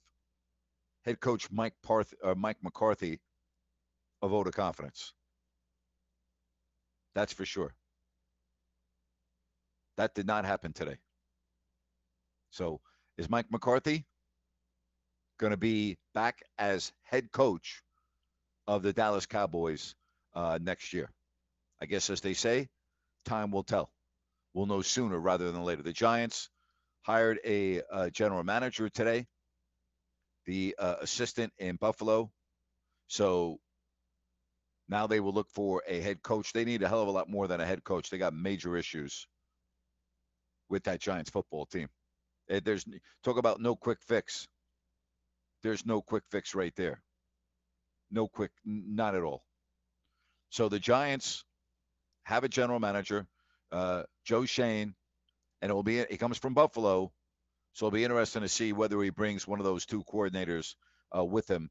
head 1.04 1.20
coach 1.20 1.50
Mike, 1.52 1.74
Parth- 1.82 2.14
or 2.22 2.34
Mike 2.34 2.58
McCarthy 2.62 3.20
a 4.22 4.28
vote 4.28 4.46
of 4.46 4.54
confidence. 4.54 5.12
That's 7.14 7.32
for 7.32 7.44
sure. 7.44 7.74
That 9.98 10.14
did 10.14 10.26
not 10.26 10.46
happen 10.46 10.72
today. 10.72 10.96
So 12.50 12.80
is 13.18 13.28
Mike 13.28 13.50
McCarthy 13.50 14.06
going 15.38 15.52
to 15.52 15.56
be 15.56 15.98
back 16.14 16.42
as 16.58 16.92
head 17.02 17.30
coach 17.32 17.82
of 18.66 18.82
the 18.82 18.92
Dallas 18.92 19.26
Cowboys 19.26 19.94
uh, 20.34 20.58
next 20.60 20.92
year? 20.92 21.10
I 21.80 21.86
guess, 21.86 22.10
as 22.10 22.20
they 22.20 22.34
say, 22.34 22.68
time 23.24 23.50
will 23.50 23.64
tell. 23.64 23.90
We'll 24.54 24.66
know 24.66 24.82
sooner 24.82 25.18
rather 25.18 25.52
than 25.52 25.62
later. 25.62 25.82
The 25.82 25.92
Giants 25.92 26.48
hired 27.02 27.38
a, 27.44 27.82
a 27.92 28.10
general 28.10 28.42
manager 28.42 28.88
today, 28.88 29.26
the 30.46 30.74
uh, 30.78 30.96
assistant 31.02 31.52
in 31.58 31.76
Buffalo. 31.76 32.30
So 33.08 33.58
now 34.88 35.06
they 35.06 35.20
will 35.20 35.32
look 35.32 35.50
for 35.50 35.82
a 35.86 36.00
head 36.00 36.22
coach. 36.22 36.52
They 36.52 36.64
need 36.64 36.82
a 36.82 36.88
hell 36.88 37.02
of 37.02 37.08
a 37.08 37.12
lot 37.12 37.28
more 37.28 37.46
than 37.46 37.60
a 37.60 37.66
head 37.66 37.84
coach. 37.84 38.10
They 38.10 38.18
got 38.18 38.34
major 38.34 38.76
issues 38.76 39.26
with 40.68 40.84
that 40.84 41.00
Giants 41.00 41.30
football 41.30 41.66
team. 41.66 41.88
Eh, 42.48 42.60
there's 42.64 42.84
talk 43.22 43.38
about 43.38 43.60
no 43.60 43.76
quick 43.76 43.98
fix. 44.02 44.46
There's 45.66 45.85
no 45.85 46.00
quick 46.00 46.23
fix 46.30 46.54
right 46.54 46.73
there. 46.76 47.02
No 48.08 48.28
quick, 48.28 48.52
not 48.64 49.16
at 49.16 49.25
all. 49.25 49.42
So 50.50 50.68
the 50.68 50.78
Giants 50.78 51.44
have 52.23 52.44
a 52.44 52.49
general 52.49 52.78
manager, 52.78 53.26
uh, 53.73 54.04
Joe 54.25 54.44
Schoen, 54.44 54.94
and 55.61 55.70
it 55.70 55.75
will 55.75 55.82
be. 55.82 56.04
He 56.08 56.18
comes 56.18 56.38
from 56.38 56.54
Buffalo, 56.54 57.11
so 57.73 57.87
it'll 57.87 57.96
be 57.96 58.04
interesting 58.04 58.42
to 58.42 58.49
see 58.49 58.73
whether 58.73 59.02
he 59.02 59.11
brings 59.11 59.49
one 59.49 59.58
of 59.58 59.64
those 59.64 59.87
two 59.87 60.04
coordinators 60.04 60.76
uh, 61.12 61.25
with 61.25 61.50
him 61.50 61.68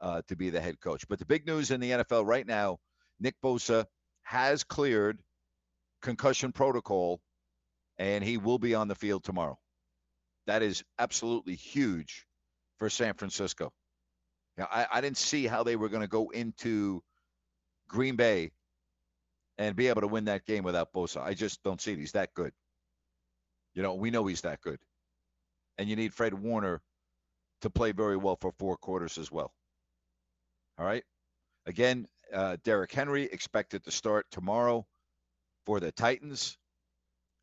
uh, 0.00 0.22
to 0.28 0.36
be 0.36 0.48
the 0.48 0.62
head 0.62 0.80
coach. 0.80 1.06
But 1.06 1.18
the 1.18 1.26
big 1.26 1.46
news 1.46 1.70
in 1.70 1.80
the 1.80 1.90
NFL 1.90 2.26
right 2.26 2.46
now, 2.46 2.78
Nick 3.20 3.34
Bosa 3.44 3.84
has 4.22 4.64
cleared 4.64 5.20
concussion 6.00 6.50
protocol, 6.50 7.20
and 7.98 8.24
he 8.24 8.38
will 8.38 8.58
be 8.58 8.74
on 8.74 8.88
the 8.88 8.94
field 8.94 9.22
tomorrow. 9.22 9.58
That 10.46 10.62
is 10.62 10.82
absolutely 10.98 11.56
huge 11.56 12.26
for 12.78 12.90
San 12.90 13.14
Francisco. 13.14 13.72
Now, 14.56 14.68
I, 14.70 14.86
I 14.92 15.00
didn't 15.00 15.16
see 15.16 15.46
how 15.46 15.62
they 15.62 15.76
were 15.76 15.88
going 15.88 16.02
to 16.02 16.08
go 16.08 16.30
into 16.30 17.02
Green 17.88 18.16
Bay 18.16 18.52
and 19.58 19.76
be 19.76 19.88
able 19.88 20.00
to 20.02 20.08
win 20.08 20.26
that 20.26 20.44
game 20.46 20.64
without 20.64 20.92
Bosa. 20.92 21.20
I 21.20 21.34
just 21.34 21.62
don't 21.62 21.80
see 21.80 21.92
it. 21.92 21.98
He's 21.98 22.12
that 22.12 22.34
good. 22.34 22.52
You 23.74 23.82
know, 23.82 23.94
we 23.94 24.10
know 24.10 24.26
he's 24.26 24.42
that 24.42 24.60
good. 24.60 24.78
And 25.78 25.88
you 25.88 25.96
need 25.96 26.14
Fred 26.14 26.34
Warner 26.34 26.80
to 27.62 27.70
play 27.70 27.92
very 27.92 28.16
well 28.16 28.36
for 28.40 28.52
four 28.58 28.76
quarters 28.76 29.18
as 29.18 29.30
well. 29.30 29.52
All 30.78 30.86
right. 30.86 31.04
Again, 31.66 32.06
uh, 32.32 32.56
Derrick 32.64 32.92
Henry 32.92 33.24
expected 33.24 33.84
to 33.84 33.90
start 33.90 34.26
tomorrow 34.30 34.86
for 35.66 35.80
the 35.80 35.92
Titans. 35.92 36.56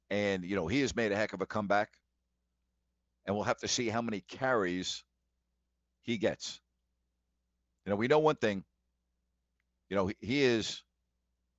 And, 0.10 0.44
you 0.44 0.56
know, 0.56 0.68
he 0.68 0.82
has 0.82 0.96
made 0.96 1.12
a 1.12 1.16
heck 1.16 1.34
of 1.34 1.42
a 1.42 1.46
comeback. 1.46 1.90
And 3.26 3.36
we'll 3.36 3.46
have 3.46 3.60
to 3.60 3.68
see 3.68 3.90
how 3.90 4.02
many 4.02 4.22
carries 4.22 5.04
he 6.04 6.18
gets. 6.18 6.60
You 7.86 7.92
know, 7.92 7.96
we 7.96 8.08
know 8.08 8.20
one 8.20 8.36
thing. 8.36 8.64
You 9.90 9.98
know, 9.98 10.12
he 10.20 10.44
is 10.44 10.84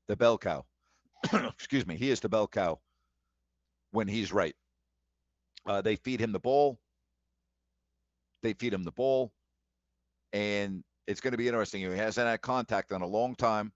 the 0.09 0.17
bell 0.17 0.39
cow. 0.39 0.65
Excuse 1.33 1.87
me. 1.87 1.97
He 1.97 2.11
is 2.11 2.21
the 2.21 2.29
bell 2.29 2.49
cow 2.49 2.81
when 3.91 4.09
he's 4.09 4.33
right. 4.33 4.55
Uh, 5.67 5.81
they 5.83 5.97
feed 5.97 6.21
him 6.21 6.33
the 6.33 6.41
ball. 6.41 6.79
They 8.43 8.55
feed 8.55 8.73
him 8.73 8.83
the 8.83 8.93
ball. 8.93 9.33
And 10.33 10.83
it's 11.07 11.21
going 11.21 11.33
to 11.33 11.39
be 11.39 11.49
interesting. 11.49 11.81
He 11.83 11.97
hasn't 11.97 12.27
had 12.27 12.41
contact 12.41 12.91
in 12.93 13.03
a 13.03 13.07
long 13.07 13.35
time. 13.35 13.73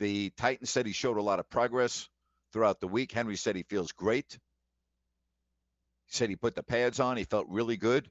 The 0.00 0.30
Titans 0.36 0.70
said 0.70 0.86
he 0.86 0.92
showed 0.92 1.18
a 1.18 1.22
lot 1.22 1.38
of 1.38 1.48
progress 1.48 2.08
throughout 2.52 2.80
the 2.80 2.88
week. 2.88 3.12
Henry 3.12 3.36
said 3.36 3.54
he 3.54 3.62
feels 3.62 3.92
great. 3.92 4.38
He 6.06 6.16
said 6.16 6.30
he 6.30 6.36
put 6.36 6.54
the 6.54 6.62
pads 6.62 6.98
on. 7.00 7.16
He 7.16 7.24
felt 7.24 7.46
really 7.48 7.76
good. 7.76 8.08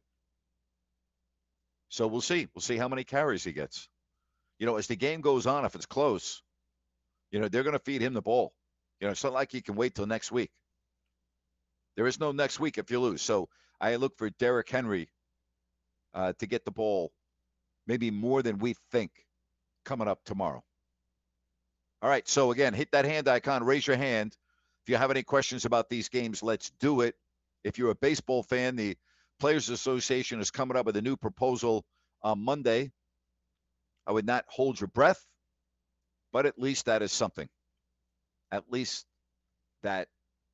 So 1.92 2.08
we'll 2.08 2.22
see. 2.22 2.48
We'll 2.56 2.62
see 2.62 2.78
how 2.78 2.88
many 2.88 3.04
carries 3.04 3.44
he 3.44 3.52
gets. 3.52 3.90
You 4.60 4.66
know, 4.66 4.78
as 4.78 4.88
the 4.88 4.96
game 4.96 5.20
goes 5.20 5.46
on, 5.46 5.66
if 5.66 5.76
it's 5.76 5.86
close, 5.86 6.42
you 7.32 7.40
know, 7.40 7.50
they're 7.50 7.64
going 7.64 7.78
to 7.78 7.84
feed 7.84 8.02
him 8.02 8.14
the 8.14 8.22
ball. 8.22 8.54
You 9.00 9.08
know, 9.08 9.12
it's 9.12 9.24
not 9.24 9.34
like 9.34 9.52
he 9.52 9.62
can 9.62 9.76
wait 9.76 9.94
till 9.94 10.06
next 10.06 10.32
week. 10.32 10.52
There 11.98 12.08
is 12.08 12.18
no 12.18 12.32
next 12.32 12.62
week 12.62 12.78
if 12.78 12.92
you 12.92 13.02
lose. 13.02 13.22
So 13.22 13.50
I 13.82 13.98
look 13.98 14.18
for 14.18 14.30
Derrick 14.30 14.70
Henry 14.70 15.10
uh, 16.14 16.32
to 16.40 16.48
get 16.48 16.64
the 16.64 16.72
ball 16.72 17.12
maybe 17.88 18.10
more 18.10 18.42
than 18.42 18.60
we 18.60 18.76
think 18.92 19.12
coming 19.84 20.08
up 20.08 20.24
tomorrow. 20.24 20.64
All 22.02 22.10
right. 22.10 22.26
So 22.26 22.52
again, 22.52 22.74
hit 22.74 22.92
that 22.94 23.04
hand 23.04 23.28
icon, 23.28 23.66
raise 23.66 23.86
your 23.86 23.98
hand. 23.98 24.38
If 24.86 24.90
you 24.90 24.96
have 24.96 25.12
any 25.12 25.24
questions 25.24 25.66
about 25.66 25.90
these 25.90 26.08
games, 26.08 26.42
let's 26.42 26.70
do 26.80 27.02
it. 27.02 27.16
If 27.66 27.78
you're 27.78 27.92
a 27.92 27.96
baseball 27.96 28.44
fan, 28.44 28.78
the 28.78 28.96
Players 29.42 29.70
Association 29.70 30.40
is 30.40 30.52
coming 30.52 30.78
up 30.78 30.86
with 30.86 30.96
a 30.98 31.02
new 31.02 31.18
proposal 31.18 31.84
on 32.22 32.38
Monday. 32.46 32.92
I 34.06 34.12
would 34.12 34.28
not 34.28 34.46
hold 34.48 34.80
your 34.80 34.88
breath, 34.88 35.26
but 36.32 36.46
at 36.46 36.60
least 36.60 36.86
that 36.86 37.02
is 37.02 37.12
something. 37.12 37.50
At 38.52 38.72
least 38.72 39.04
that 39.82 40.10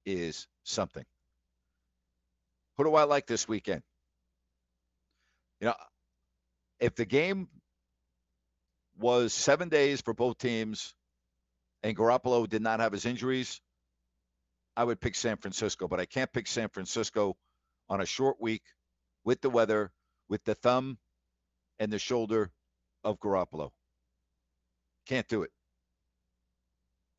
is 0.06 0.48
something. 0.64 1.04
Who 2.78 2.86
do 2.86 2.96
I 2.96 3.04
like 3.04 3.28
this 3.28 3.46
weekend? 3.46 3.82
You 5.60 5.68
know, 5.68 5.76
if 6.80 6.96
the 6.96 7.04
game 7.04 7.50
was 8.98 9.34
seven 9.34 9.68
days 9.68 10.00
for 10.00 10.14
both 10.14 10.38
teams 10.38 10.94
and 11.84 11.94
Garoppolo 11.94 12.48
did 12.48 12.62
not 12.62 12.80
have 12.80 12.94
his 12.94 13.06
injuries, 13.06 13.60
I 14.78 14.86
would 14.86 15.02
pick 15.02 15.16
San 15.16 15.36
Francisco, 15.36 15.90
but 15.90 16.00
I 16.00 16.06
can't 16.06 16.32
pick 16.32 16.48
San 16.48 16.70
Francisco 16.70 17.36
on 17.90 18.02
a 18.02 18.06
short 18.06 18.42
week 18.42 18.64
with 19.24 19.42
the 19.42 19.50
weather, 19.50 19.92
with 20.30 20.44
the 20.44 20.56
thumb 20.56 20.98
and 21.80 21.92
the 21.92 22.00
shoulder 22.00 22.52
of 23.04 23.20
Garoppolo. 23.20 23.72
Can't 25.06 25.28
do 25.28 25.44
it. 25.44 25.52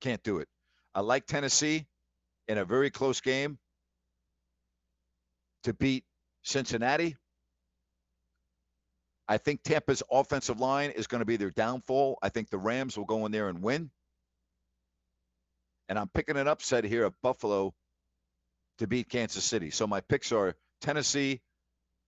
Can't 0.01 0.23
do 0.23 0.39
it. 0.39 0.49
I 0.95 1.01
like 1.01 1.27
Tennessee 1.27 1.87
in 2.47 2.59
a 2.59 2.65
very 2.65 2.91
close 2.91 3.21
game 3.21 3.59
to 5.65 5.73
beat 5.73 6.05
Cincinnati. 6.43 7.17
I 9.29 9.37
think 9.37 9.63
Tampa's 9.63 10.03
offensive 10.11 10.59
line 10.59 10.91
is 10.91 11.07
going 11.07 11.21
to 11.21 11.27
be 11.27 11.37
their 11.37 11.51
downfall. 11.51 12.19
I 12.23 12.31
think 12.31 12.49
the 12.49 12.59
Rams 12.59 12.97
will 12.97 13.05
go 13.05 13.27
in 13.27 13.33
there 13.33 13.49
and 13.49 13.63
win. 13.63 13.91
And 15.89 15.99
I'm 15.99 16.09
picking 16.09 16.37
an 16.37 16.49
upset 16.49 16.85
here 16.85 17.05
of 17.05 17.15
Buffalo 17.23 17.75
to 18.79 18.87
beat 18.87 19.09
Kansas 19.09 19.45
City. 19.45 19.71
So 19.71 19.87
my 19.87 20.01
picks 20.01 20.33
are 20.33 20.55
Tennessee, 20.81 21.41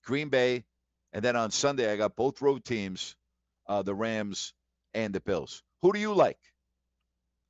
Green 0.04 0.28
Bay, 0.28 0.64
and 1.12 1.24
then 1.24 1.36
on 1.36 1.50
Sunday 1.50 1.92
I 1.92 1.96
got 1.96 2.16
both 2.16 2.42
road 2.42 2.64
teams, 2.64 3.16
uh, 3.68 3.82
the 3.82 3.94
Rams 3.94 4.54
and 4.94 5.14
the 5.14 5.20
Bills. 5.20 5.62
Who 5.82 5.92
do 5.92 6.00
you 6.00 6.14
like? 6.14 6.38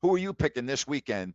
Who 0.03 0.15
are 0.15 0.19
you 0.19 0.33
picking 0.33 0.67
this 0.67 0.87
weekend 0.87 1.35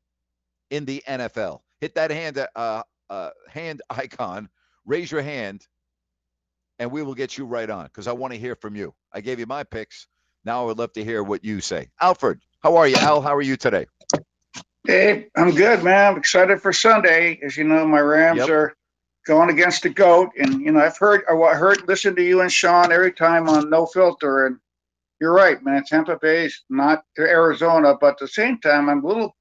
in 0.71 0.85
the 0.85 1.03
NFL? 1.07 1.61
Hit 1.81 1.95
that 1.95 2.11
hand 2.11 2.45
uh, 2.55 2.83
uh, 3.09 3.29
hand 3.49 3.81
icon, 3.89 4.49
raise 4.85 5.11
your 5.11 5.21
hand, 5.21 5.67
and 6.79 6.91
we 6.91 7.03
will 7.03 7.15
get 7.15 7.37
you 7.37 7.45
right 7.45 7.69
on 7.69 7.85
because 7.85 8.07
I 8.07 8.13
want 8.13 8.33
to 8.33 8.39
hear 8.39 8.55
from 8.55 8.75
you. 8.75 8.93
I 9.13 9.21
gave 9.21 9.39
you 9.39 9.45
my 9.45 9.63
picks. 9.63 10.07
Now 10.45 10.63
I 10.63 10.65
would 10.67 10.77
love 10.79 10.93
to 10.93 11.03
hear 11.03 11.23
what 11.23 11.43
you 11.43 11.61
say. 11.61 11.89
Alfred, 12.01 12.39
how 12.61 12.77
are 12.77 12.87
you? 12.87 12.95
Al, 12.97 13.21
how 13.21 13.35
are 13.35 13.41
you 13.41 13.57
today? 13.57 13.87
Hey, 14.85 15.27
I'm 15.35 15.51
good, 15.55 15.83
man. 15.83 16.13
I'm 16.13 16.17
excited 16.19 16.61
for 16.61 16.73
Sunday. 16.73 17.39
As 17.43 17.57
you 17.57 17.63
know, 17.63 17.87
my 17.87 18.01
Rams 18.01 18.47
Yep. 18.47 18.49
are 18.49 18.75
going 19.25 19.49
against 19.49 19.83
the 19.83 19.89
goat, 19.89 20.31
and 20.37 20.61
you 20.61 20.73
know 20.73 20.81
I've 20.81 20.97
heard 20.97 21.23
I 21.29 21.55
heard 21.55 21.87
listen 21.87 22.15
to 22.17 22.23
you 22.23 22.41
and 22.41 22.51
Sean 22.51 22.91
every 22.91 23.13
time 23.13 23.49
on 23.49 23.69
No 23.69 23.85
Filter, 23.87 24.47
and 24.47 24.57
you're 25.21 25.33
right, 25.33 25.63
man. 25.63 25.83
Tampa 25.85 26.17
Bay's 26.21 26.63
not 26.69 27.03
Arizona, 27.19 27.95
but 27.99 28.13
at 28.13 28.19
the 28.19 28.27
same 28.29 28.59
time, 28.59 28.89
I'm 28.89 29.03
a 29.03 29.07
little 29.07 29.35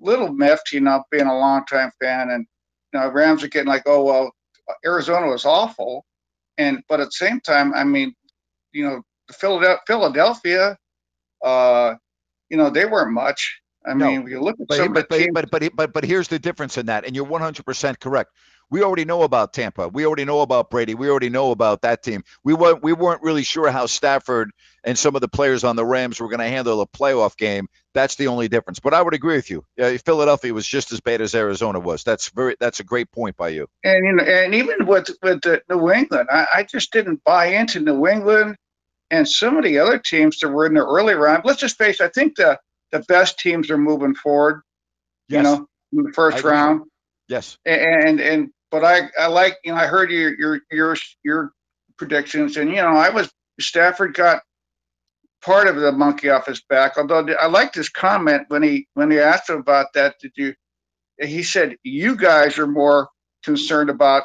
little 0.00 0.32
miffed, 0.32 0.72
you 0.72 0.80
know, 0.80 1.04
being 1.10 1.26
a 1.28 1.38
longtime 1.38 1.92
fan, 2.00 2.30
and 2.30 2.46
you 2.94 3.00
know, 3.00 3.08
Rams 3.10 3.44
are 3.44 3.48
getting 3.48 3.68
like, 3.68 3.84
oh 3.86 4.04
well, 4.04 4.32
Arizona 4.86 5.28
was 5.28 5.44
awful, 5.46 6.04
and 6.58 6.82
but 6.88 7.00
at 7.00 7.08
the 7.08 7.12
same 7.12 7.40
time, 7.40 7.74
I 7.74 7.84
mean, 7.84 8.14
you 8.72 8.84
know, 8.84 9.02
Philadelphia, 9.32 9.80
Philadelphia 9.86 10.68
uh, 11.44 11.94
you 12.50 12.56
know, 12.56 12.70
they 12.70 12.84
weren't 12.84 13.12
much. 13.12 13.60
I 13.86 13.94
No, 13.94 14.06
mean, 14.08 14.26
you 14.28 14.40
look 14.40 14.60
at 14.60 14.68
But, 14.68 14.76
some 14.76 14.92
but, 14.92 14.94
of 14.94 15.08
the 15.08 15.24
teams. 15.24 15.32
but, 15.32 15.50
but, 15.50 15.50
but, 15.50 15.72
but, 15.76 15.92
but 15.94 16.04
here's 16.04 16.28
the 16.28 16.38
difference 16.38 16.78
in 16.78 16.86
that, 16.86 17.04
and 17.06 17.16
you're 17.16 17.26
100% 17.26 18.00
correct. 18.00 18.32
We 18.70 18.82
already 18.82 19.04
know 19.04 19.22
about 19.22 19.52
Tampa. 19.52 19.88
We 19.88 20.06
already 20.06 20.24
know 20.24 20.40
about 20.40 20.70
Brady. 20.70 20.94
We 20.94 21.08
already 21.10 21.30
know 21.30 21.52
about 21.52 21.82
that 21.82 22.02
team. 22.02 22.24
We 22.44 22.54
weren't 22.54 22.82
we 22.82 22.94
weren't 22.94 23.22
really 23.22 23.44
sure 23.44 23.70
how 23.70 23.86
Stafford 23.86 24.50
and 24.84 24.98
some 24.98 25.14
of 25.14 25.20
the 25.20 25.28
players 25.28 25.64
on 25.64 25.76
the 25.76 25.84
Rams 25.84 26.20
were 26.20 26.28
going 26.28 26.40
to 26.40 26.48
handle 26.48 26.80
a 26.80 26.86
playoff 26.86 27.36
game. 27.36 27.68
That's 27.94 28.16
the 28.16 28.28
only 28.28 28.48
difference. 28.48 28.80
But 28.80 28.94
I 28.94 29.02
would 29.02 29.14
agree 29.14 29.36
with 29.36 29.50
you. 29.50 29.64
Uh, 29.80 29.98
Philadelphia 30.04 30.54
was 30.54 30.66
just 30.66 30.92
as 30.92 31.00
bad 31.00 31.20
as 31.20 31.34
Arizona 31.34 31.78
was. 31.80 32.04
That's 32.04 32.30
very 32.30 32.56
that's 32.58 32.80
a 32.80 32.84
great 32.84 33.12
point 33.12 33.36
by 33.36 33.50
you. 33.50 33.68
and 33.84 34.04
you 34.06 34.12
know, 34.14 34.24
and 34.24 34.54
even 34.54 34.86
with 34.86 35.10
with 35.22 35.42
the 35.42 35.62
New 35.70 35.90
England, 35.92 36.28
I, 36.32 36.46
I 36.54 36.62
just 36.64 36.92
didn't 36.92 37.22
buy 37.24 37.46
into 37.46 37.80
New 37.80 38.06
England 38.08 38.56
and 39.10 39.28
some 39.28 39.56
of 39.58 39.64
the 39.64 39.78
other 39.78 39.98
teams 39.98 40.40
that 40.40 40.48
were 40.50 40.66
in 40.66 40.74
the 40.74 40.84
early 40.84 41.14
round. 41.14 41.44
Let's 41.44 41.60
just 41.60 41.78
face, 41.78 42.00
it, 42.00 42.04
I 42.06 42.08
think 42.08 42.36
the 42.36 42.58
the 42.92 43.00
best 43.00 43.38
teams 43.38 43.70
are 43.70 43.78
moving 43.78 44.14
forward. 44.14 44.62
You 45.28 45.42
know, 45.42 45.66
in 45.92 46.02
the 46.04 46.12
first 46.12 46.44
round, 46.44 46.82
Yes. 47.28 47.58
and 47.64 48.20
and 48.20 48.50
but 48.70 48.84
I 48.84 49.08
I 49.18 49.26
like 49.28 49.56
you 49.64 49.72
know 49.72 49.78
I 49.78 49.86
heard 49.86 50.10
your 50.10 50.34
your 50.38 50.60
your 50.70 50.96
your 51.24 51.52
predictions, 51.98 52.56
and 52.56 52.70
you 52.70 52.76
know 52.76 52.88
I 52.96 53.10
was 53.10 53.30
Stafford 53.60 54.14
got 54.14 54.42
part 55.44 55.68
of 55.68 55.76
the 55.76 55.92
monkey 55.92 56.30
off 56.30 56.46
his 56.46 56.62
back. 56.68 56.98
Although 56.98 57.26
I 57.40 57.46
liked 57.46 57.74
his 57.74 57.88
comment 57.88 58.44
when 58.48 58.62
he 58.62 58.88
when 58.94 59.10
he 59.10 59.18
asked 59.18 59.50
him 59.50 59.58
about 59.58 59.88
that. 59.94 60.16
Did 60.20 60.32
you? 60.36 60.54
He 61.20 61.42
said 61.42 61.76
you 61.84 62.16
guys 62.16 62.58
are 62.58 62.66
more 62.66 63.08
concerned 63.44 63.90
about 63.90 64.24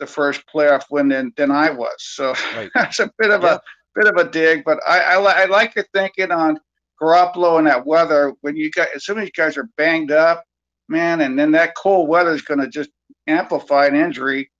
the 0.00 0.06
first 0.06 0.42
playoff 0.54 0.84
win 0.90 1.08
than 1.08 1.32
than 1.36 1.50
I 1.50 1.70
was. 1.70 1.94
So 1.98 2.34
Right. 2.56 2.70
that's 2.74 3.00
a 3.00 3.10
bit 3.18 3.30
of 3.30 3.42
Yeah. 3.42 3.54
a 3.54 3.60
bit 3.94 4.06
of 4.08 4.16
a 4.16 4.30
dig, 4.30 4.64
but 4.64 4.80
I 4.86 5.00
I, 5.00 5.42
I 5.42 5.44
like 5.46 5.76
your 5.76 5.86
thinking 5.94 6.32
on 6.32 6.58
Garoppolo 7.02 7.58
and 7.58 7.66
that 7.66 7.86
weather. 7.86 8.32
When 8.42 8.56
you 8.56 8.70
got 8.70 8.88
some 8.98 9.18
of 9.18 9.22
these 9.24 9.32
guys 9.32 9.56
are 9.56 9.68
banged 9.76 10.12
up, 10.12 10.44
man, 10.88 11.20
and 11.22 11.38
then 11.38 11.52
that 11.52 11.74
cold 11.76 12.08
weather 12.08 12.32
is 12.32 12.42
going 12.42 12.60
to 12.60 12.68
just 12.68 12.90
amplify 13.26 13.86
an 13.86 13.96
injury. 13.96 14.50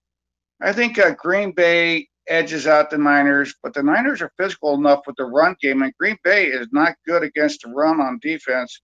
I 0.60 0.72
think 0.72 0.98
uh, 0.98 1.12
Green 1.14 1.52
Bay 1.52 2.08
edges 2.28 2.66
out 2.66 2.90
the 2.90 2.98
Niners, 2.98 3.54
but 3.62 3.74
the 3.74 3.82
Niners 3.82 4.22
are 4.22 4.32
physical 4.38 4.74
enough 4.74 5.00
with 5.06 5.16
the 5.16 5.24
run 5.24 5.56
game, 5.60 5.82
and 5.82 5.92
Green 5.98 6.18
Bay 6.24 6.46
is 6.46 6.68
not 6.72 6.94
good 7.06 7.22
against 7.22 7.62
the 7.62 7.70
run 7.70 8.00
on 8.00 8.18
defense. 8.22 8.80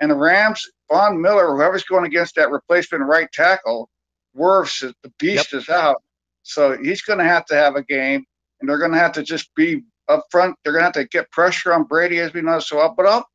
And 0.00 0.10
the 0.10 0.16
Rams, 0.16 0.66
Von 0.90 1.20
Miller, 1.20 1.54
whoever's 1.54 1.84
going 1.84 2.06
against 2.06 2.34
that 2.36 2.50
replacement 2.50 3.04
right 3.04 3.30
tackle, 3.32 3.88
Wirfs, 4.36 4.82
is- 4.82 4.94
the 5.02 5.12
beast 5.18 5.52
is 5.54 5.68
out. 5.68 6.02
So 6.42 6.76
he's 6.82 7.02
going 7.02 7.18
to 7.18 7.24
have 7.24 7.44
to 7.46 7.54
have 7.54 7.76
a 7.76 7.82
game, 7.84 8.24
and 8.60 8.68
they're 8.68 8.78
going 8.78 8.92
to 8.92 8.98
have 8.98 9.12
to 9.12 9.22
just 9.22 9.54
be 9.54 9.82
up 10.10 10.24
front. 10.30 10.56
They're 10.64 10.72
going 10.72 10.82
to 10.82 10.86
have 10.86 10.92
to 10.94 11.04
get 11.06 11.30
pressure 11.30 11.72
on 11.72 11.84
Brady, 11.84 12.18
as 12.18 12.32
we 12.32 12.42
know. 12.42 12.58
So, 12.60 12.78
I'll, 12.78 12.94
but 12.94 13.06
I'll 13.06 13.26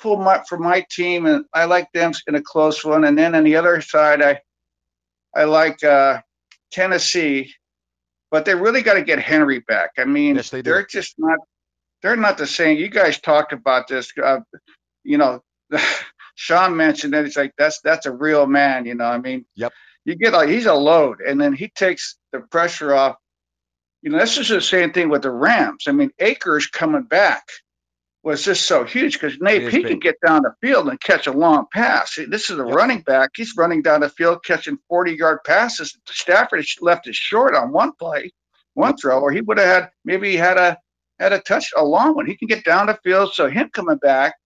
pull 0.00 0.16
my 0.16 0.42
for 0.48 0.58
my 0.58 0.84
team, 0.90 1.26
and 1.26 1.44
I 1.54 1.64
like 1.66 1.88
them 1.92 2.12
in 2.26 2.34
a 2.34 2.42
close 2.42 2.84
one. 2.84 3.04
And 3.04 3.16
then 3.16 3.34
on 3.34 3.44
the 3.44 3.56
other 3.56 3.80
side, 3.80 4.22
I 4.22 4.40
I 5.36 5.44
like 5.44 5.82
uh, 5.84 6.20
Tennessee, 6.72 7.52
but 8.30 8.44
they 8.44 8.54
really 8.54 8.82
got 8.82 8.94
to 8.94 9.02
get 9.02 9.18
Henry 9.18 9.60
back. 9.60 9.90
I 9.98 10.04
mean, 10.04 10.36
Yes, 10.36 10.50
they 10.50 10.62
do. 10.62 10.70
they're 10.70 10.86
just 10.86 11.14
not 11.18 11.38
they're 12.02 12.16
not 12.16 12.38
the 12.38 12.46
same. 12.46 12.76
You 12.76 12.88
guys 12.88 13.20
talked 13.20 13.52
about 13.52 13.88
this. 13.88 14.12
Uh, 14.22 14.40
you 15.04 15.18
know, 15.18 15.40
Sean 16.34 16.76
mentioned 16.76 17.14
that 17.14 17.24
he's 17.24 17.36
like 17.36 17.52
that's 17.58 17.80
that's 17.82 18.06
a 18.06 18.12
real 18.12 18.46
man. 18.46 18.86
You 18.86 18.94
know, 18.94 19.06
I 19.06 19.18
mean, 19.18 19.44
Yep. 19.56 19.72
You 20.06 20.16
get 20.16 20.34
like 20.34 20.50
he's 20.50 20.66
a 20.66 20.74
load, 20.74 21.20
and 21.26 21.40
then 21.40 21.54
he 21.54 21.68
takes 21.68 22.18
the 22.32 22.40
pressure 22.50 22.94
off. 22.94 23.16
You 24.04 24.12
know, 24.12 24.20
this 24.20 24.38
is 24.38 24.48
the 24.50 24.62
same 24.62 24.92
thing 24.92 25.10
with 25.10 25.24
the 25.24 25.32
Rams. 25.32 25.86
I 25.88 25.92
mean, 25.92 26.12
Akers 26.20 26.68
coming 26.68 27.04
back 27.04 27.44
was 28.24 28.44
just 28.44 28.68
so 28.68 28.84
huge 28.84 29.14
because 29.14 29.38
Nate 29.40 29.64
he 29.70 29.82
big. 29.82 29.88
can 29.88 30.00
get 30.00 30.16
down 30.26 30.42
the 30.44 30.54
field 30.62 30.88
and 30.88 31.00
catch 31.00 31.26
a 31.28 31.32
long 31.32 31.66
pass. 31.72 32.18
This 32.28 32.50
is 32.50 32.58
a 32.58 32.64
Yep. 32.66 32.76
running 32.76 33.02
back. 33.02 33.30
He's 33.36 33.54
running 33.58 33.82
down 33.82 34.02
the 34.02 34.10
field 34.10 34.44
catching 34.44 34.78
40 34.90 35.14
yard 35.14 35.40
passes. 35.46 35.98
Stafford 36.08 36.66
left 36.82 37.08
it 37.08 37.16
short 37.16 37.56
on 37.56 37.72
one 37.72 37.92
play, 37.98 38.32
one 38.74 38.96
throw, 38.98 39.20
or 39.20 39.32
he 39.32 39.42
would 39.42 39.58
have 39.58 39.68
had 39.68 39.90
maybe 40.04 40.30
he 40.30 40.36
had 40.36 40.58
a 40.58 40.78
had 41.20 41.32
a 41.34 41.40
touch 41.40 41.72
a 41.76 41.84
long 41.84 42.16
one. 42.16 42.26
He 42.26 42.36
can 42.36 42.48
get 42.48 42.64
down 42.64 42.88
the 42.88 42.98
field. 43.04 43.34
So 43.34 43.48
him 43.50 43.70
coming 43.72 43.98
back, 43.98 44.36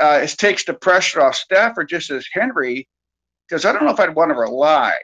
uh, 0.00 0.20
it 0.24 0.30
takes 0.30 0.64
the 0.64 0.74
pressure 0.74 1.22
off 1.22 1.36
Stafford 1.36 1.88
just 1.88 2.10
as 2.10 2.26
Henry, 2.32 2.88
because 3.48 3.64
I 3.66 3.72
don't 3.72 3.84
know 3.84 3.92
if 3.92 4.00
I'd 4.00 4.14
want 4.16 4.30
to 4.30 4.36
rely 4.36 4.94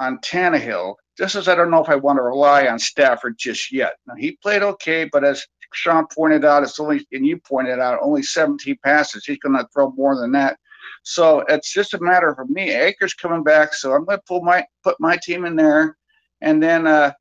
on 0.00 0.18
Tannehill, 0.20 0.96
just 1.16 1.36
as 1.36 1.48
I 1.48 1.54
don't 1.54 1.70
know 1.70 1.82
if 1.82 1.88
I 1.88 1.96
want 1.96 2.18
to 2.18 2.22
rely 2.22 2.66
on 2.66 2.78
Stafford 2.78 3.36
just 3.38 3.72
yet. 3.72 3.94
Now 4.06 4.14
he 4.16 4.38
played 4.42 4.62
okay, 4.62 5.08
but 5.10 5.24
as 5.24 5.46
Sean 5.72 6.06
pointed 6.06 6.44
out, 6.44 6.62
it's 6.62 6.78
only 6.80 7.06
and 7.12 7.26
you 7.26 7.38
pointed 7.38 7.78
out 7.78 7.98
only 8.02 8.22
17 8.22 8.76
passes. 8.84 9.24
He's 9.24 9.38
going 9.38 9.56
to 9.56 9.68
throw 9.72 9.90
more 9.92 10.16
than 10.18 10.32
that. 10.32 10.58
So 11.02 11.40
it's 11.48 11.72
just 11.72 11.94
a 11.94 12.00
matter 12.00 12.34
for 12.34 12.46
me. 12.46 12.70
Akers 12.70 13.14
coming 13.14 13.42
back, 13.42 13.74
so 13.74 13.92
I'm 13.92 14.04
going 14.04 14.18
to 14.18 14.24
pull 14.26 14.42
my 14.42 14.64
put 14.82 14.98
my 15.00 15.16
team 15.22 15.44
in 15.44 15.56
there, 15.56 15.96
and 16.40 16.62
then 16.62 16.86
uh, 16.86 17.12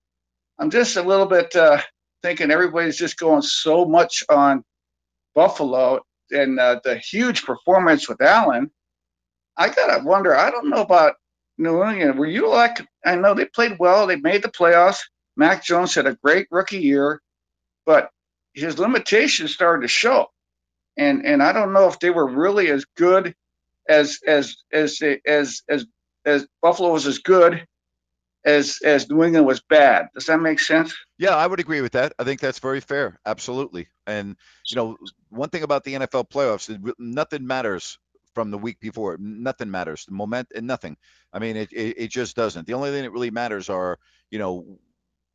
I'm 0.59 0.69
just 0.69 0.95
a 0.95 1.01
little 1.01 1.25
bit 1.25 1.55
uh, 1.55 1.81
thinking 2.21 2.51
everybody's 2.51 2.97
just 2.97 3.17
going 3.17 3.41
so 3.41 3.85
much 3.85 4.23
on 4.29 4.63
Buffalo 5.35 6.01
and 6.31 6.59
uh, 6.59 6.79
the 6.83 6.95
huge 6.97 7.43
performance 7.43 8.07
with 8.07 8.21
Allen. 8.21 8.71
I 9.57 9.69
gotta 9.69 10.03
wonder. 10.03 10.35
I 10.35 10.49
don't 10.49 10.69
know 10.69 10.81
about 10.81 11.15
New 11.57 11.83
England. 11.83 12.17
Were 12.17 12.25
you 12.25 12.49
like? 12.49 12.87
I 13.05 13.15
know 13.15 13.33
they 13.33 13.45
played 13.45 13.77
well. 13.79 14.07
They 14.07 14.15
made 14.15 14.43
the 14.43 14.49
playoffs. 14.49 14.99
Mac 15.35 15.63
Jones 15.63 15.95
had 15.95 16.07
a 16.07 16.17
great 16.23 16.47
rookie 16.51 16.79
year, 16.79 17.21
but 17.85 18.09
his 18.53 18.77
limitations 18.77 19.53
started 19.53 19.81
to 19.81 19.87
show, 19.87 20.27
and 20.95 21.25
and 21.25 21.41
I 21.41 21.53
don't 21.53 21.73
know 21.73 21.87
if 21.87 21.99
they 21.99 22.11
were 22.11 22.27
really 22.27 22.69
as 22.69 22.85
good 22.95 23.35
as 23.89 24.19
as 24.25 24.55
as 24.71 24.99
they, 24.99 25.19
as 25.25 25.63
as 25.67 25.85
as 26.25 26.47
Buffalo 26.61 26.91
was 26.91 27.07
as 27.07 27.17
good 27.19 27.65
as 28.45 28.79
as 28.83 29.09
New 29.09 29.23
England 29.23 29.45
was 29.45 29.61
bad. 29.61 30.09
Does 30.13 30.27
that 30.27 30.39
make 30.39 30.59
sense? 30.59 30.93
Yeah, 31.17 31.35
I 31.35 31.47
would 31.47 31.59
agree 31.59 31.81
with 31.81 31.93
that. 31.93 32.13
I 32.19 32.23
think 32.23 32.39
that's 32.39 32.59
very 32.59 32.79
fair. 32.79 33.19
Absolutely. 33.25 33.87
And 34.05 34.35
you 34.67 34.75
know, 34.75 34.97
one 35.29 35.49
thing 35.49 35.63
about 35.63 35.83
the 35.83 35.95
NFL 35.95 36.29
playoffs, 36.29 36.93
nothing 36.99 37.47
matters 37.47 37.97
from 38.33 38.51
the 38.51 38.57
week 38.57 38.79
before. 38.79 39.17
Nothing 39.19 39.71
matters. 39.71 40.05
The 40.05 40.13
moment 40.13 40.49
and 40.55 40.67
nothing. 40.67 40.97
I 41.33 41.39
mean, 41.39 41.55
it, 41.57 41.71
it 41.71 41.95
it 41.97 42.11
just 42.11 42.35
doesn't. 42.35 42.67
The 42.67 42.73
only 42.73 42.91
thing 42.91 43.03
that 43.03 43.11
really 43.11 43.31
matters 43.31 43.69
are, 43.69 43.97
you 44.31 44.39
know, 44.39 44.79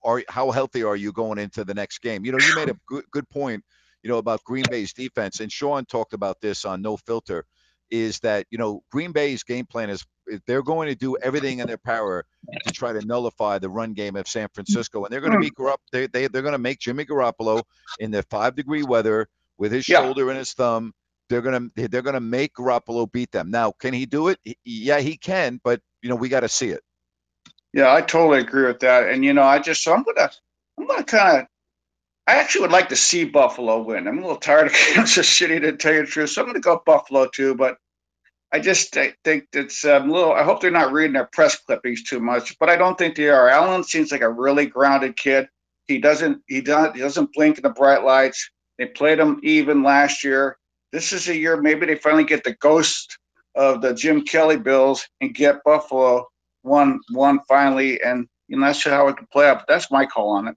are 0.04 0.22
how 0.28 0.50
healthy 0.50 0.82
are 0.84 0.96
you 0.96 1.12
going 1.12 1.38
into 1.38 1.64
the 1.64 1.74
next 1.74 1.98
game? 2.00 2.24
You 2.24 2.32
know, 2.32 2.38
you 2.38 2.52
made 2.52 2.68
a 2.70 2.76
good 2.86 3.04
good 3.10 3.28
point, 3.30 3.64
you 4.02 4.10
know, 4.10 4.18
about 4.18 4.44
Green 4.44 4.68
Bay's 4.68 4.92
defense, 4.92 5.40
and 5.40 5.50
Sean 5.52 5.84
talked 5.84 6.12
about 6.12 6.40
this 6.40 6.64
on 6.64 6.82
No 6.82 6.96
Filter. 6.96 7.44
Is 7.90 8.20
that 8.20 8.46
you 8.50 8.58
know 8.58 8.82
Green 8.92 9.12
Bay's 9.12 9.44
game 9.44 9.66
plan 9.66 9.90
is 9.90 10.04
they're 10.46 10.62
going 10.62 10.88
to 10.88 10.94
do 10.94 11.16
everything 11.16 11.60
in 11.60 11.66
their 11.66 11.78
power 11.78 12.24
to 12.64 12.70
try 12.70 12.92
to 12.92 13.00
nullify 13.02 13.58
the 13.58 13.70
run 13.70 13.94
game 13.94 14.16
of 14.16 14.28
San 14.28 14.48
Francisco, 14.54 15.04
and 15.04 15.12
they're 15.12 15.20
going 15.20 15.32
to 15.32 15.38
be 15.38 15.50
mm. 15.50 15.54
Garopp- 15.58 15.78
they 15.92 16.06
they 16.06 16.28
they're 16.28 16.42
going 16.42 16.52
to 16.52 16.58
make 16.58 16.78
Jimmy 16.80 17.04
Garoppolo 17.04 17.62
in 17.98 18.10
the 18.10 18.22
five 18.24 18.54
degree 18.56 18.82
weather 18.82 19.26
with 19.56 19.72
his 19.72 19.86
Yeah. 19.86 20.02
shoulder 20.02 20.28
and 20.28 20.38
his 20.38 20.52
thumb. 20.52 20.92
They're 21.28 21.42
gonna 21.42 21.68
they're 21.76 22.02
gonna 22.02 22.20
make 22.20 22.54
Garoppolo 22.54 23.10
beat 23.10 23.32
them. 23.32 23.50
Now, 23.50 23.72
can 23.72 23.92
he 23.94 24.06
do 24.06 24.28
it? 24.28 24.38
Yeah, 24.64 25.00
he 25.00 25.16
can, 25.16 25.60
but 25.62 25.80
you 26.02 26.08
know 26.08 26.16
we 26.16 26.28
got 26.28 26.40
to 26.40 26.48
see 26.48 26.70
it. 26.70 26.82
Yeah, 27.72 27.92
I 27.92 28.00
totally 28.00 28.40
agree 28.40 28.66
with 28.66 28.80
that. 28.80 29.08
And 29.08 29.24
you 29.24 29.32
know, 29.32 29.42
I 29.42 29.58
just 29.58 29.82
so 29.82 29.92
I'm 29.92 30.04
gonna 30.04 30.30
I'm 30.78 30.86
gonna 30.86 31.04
kind 31.04 31.38
of 31.38 31.46
I 32.26 32.34
actually 32.34 32.62
would 32.62 32.72
like 32.72 32.90
to 32.90 32.96
see 32.96 33.24
Buffalo 33.24 33.82
win. 33.82 34.06
I'm 34.06 34.18
a 34.18 34.20
little 34.20 34.36
tired 34.36 34.66
of 34.66 34.72
Kansas 34.74 35.28
City 35.28 35.58
to 35.60 35.72
tell 35.72 35.94
you 35.94 36.00
the 36.02 36.06
truth, 36.06 36.28
so 36.28 36.42
I'm 36.42 36.46
gonna 36.48 36.60
go 36.60 36.82
Buffalo 36.84 37.26
too. 37.26 37.54
But 37.54 37.78
I 38.52 38.60
just 38.60 38.94
I 38.98 39.14
think 39.24 39.46
it's 39.54 39.82
um, 39.86 40.10
a 40.10 40.12
little. 40.12 40.32
I 40.32 40.42
hope 40.42 40.60
they're 40.60 40.70
not 40.70 40.92
reading 40.92 41.14
their 41.14 41.30
press 41.32 41.56
clippings 41.56 42.02
too 42.02 42.20
much, 42.20 42.58
but 42.58 42.68
I 42.68 42.76
don't 42.76 42.98
think 42.98 43.16
they 43.16 43.30
are. 43.30 43.48
Allen 43.48 43.82
seems 43.82 44.12
like 44.12 44.20
a 44.20 44.28
really 44.28 44.66
grounded 44.66 45.16
kid. 45.16 45.48
He 45.86 45.98
doesn't 45.98 46.42
he 46.46 46.60
doesn't 46.60 46.96
he 46.96 47.00
doesn't 47.00 47.32
blink 47.32 47.56
in 47.56 47.62
the 47.62 47.70
bright 47.70 48.04
lights. 48.04 48.50
They 48.76 48.86
played 48.86 49.18
him 49.18 49.40
even 49.42 49.82
last 49.82 50.22
year. 50.22 50.57
This 50.92 51.12
is 51.12 51.28
a 51.28 51.36
year 51.36 51.60
maybe 51.60 51.86
they 51.86 51.96
finally 51.96 52.24
get 52.24 52.44
the 52.44 52.56
ghost 52.60 53.18
of 53.54 53.82
the 53.82 53.94
Jim 53.94 54.24
Kelly 54.24 54.56
Bills 54.56 55.06
and 55.20 55.34
get 55.34 55.64
Buffalo 55.64 56.26
one 56.62 57.00
one 57.12 57.40
finally, 57.48 58.02
and 58.02 58.26
you 58.48 58.58
know 58.58 58.66
that's 58.66 58.84
how 58.84 59.08
it 59.08 59.16
could 59.16 59.30
play 59.30 59.48
out. 59.48 59.58
But 59.60 59.68
that's 59.68 59.90
my 59.90 60.06
call 60.06 60.30
on 60.30 60.48
it. 60.48 60.56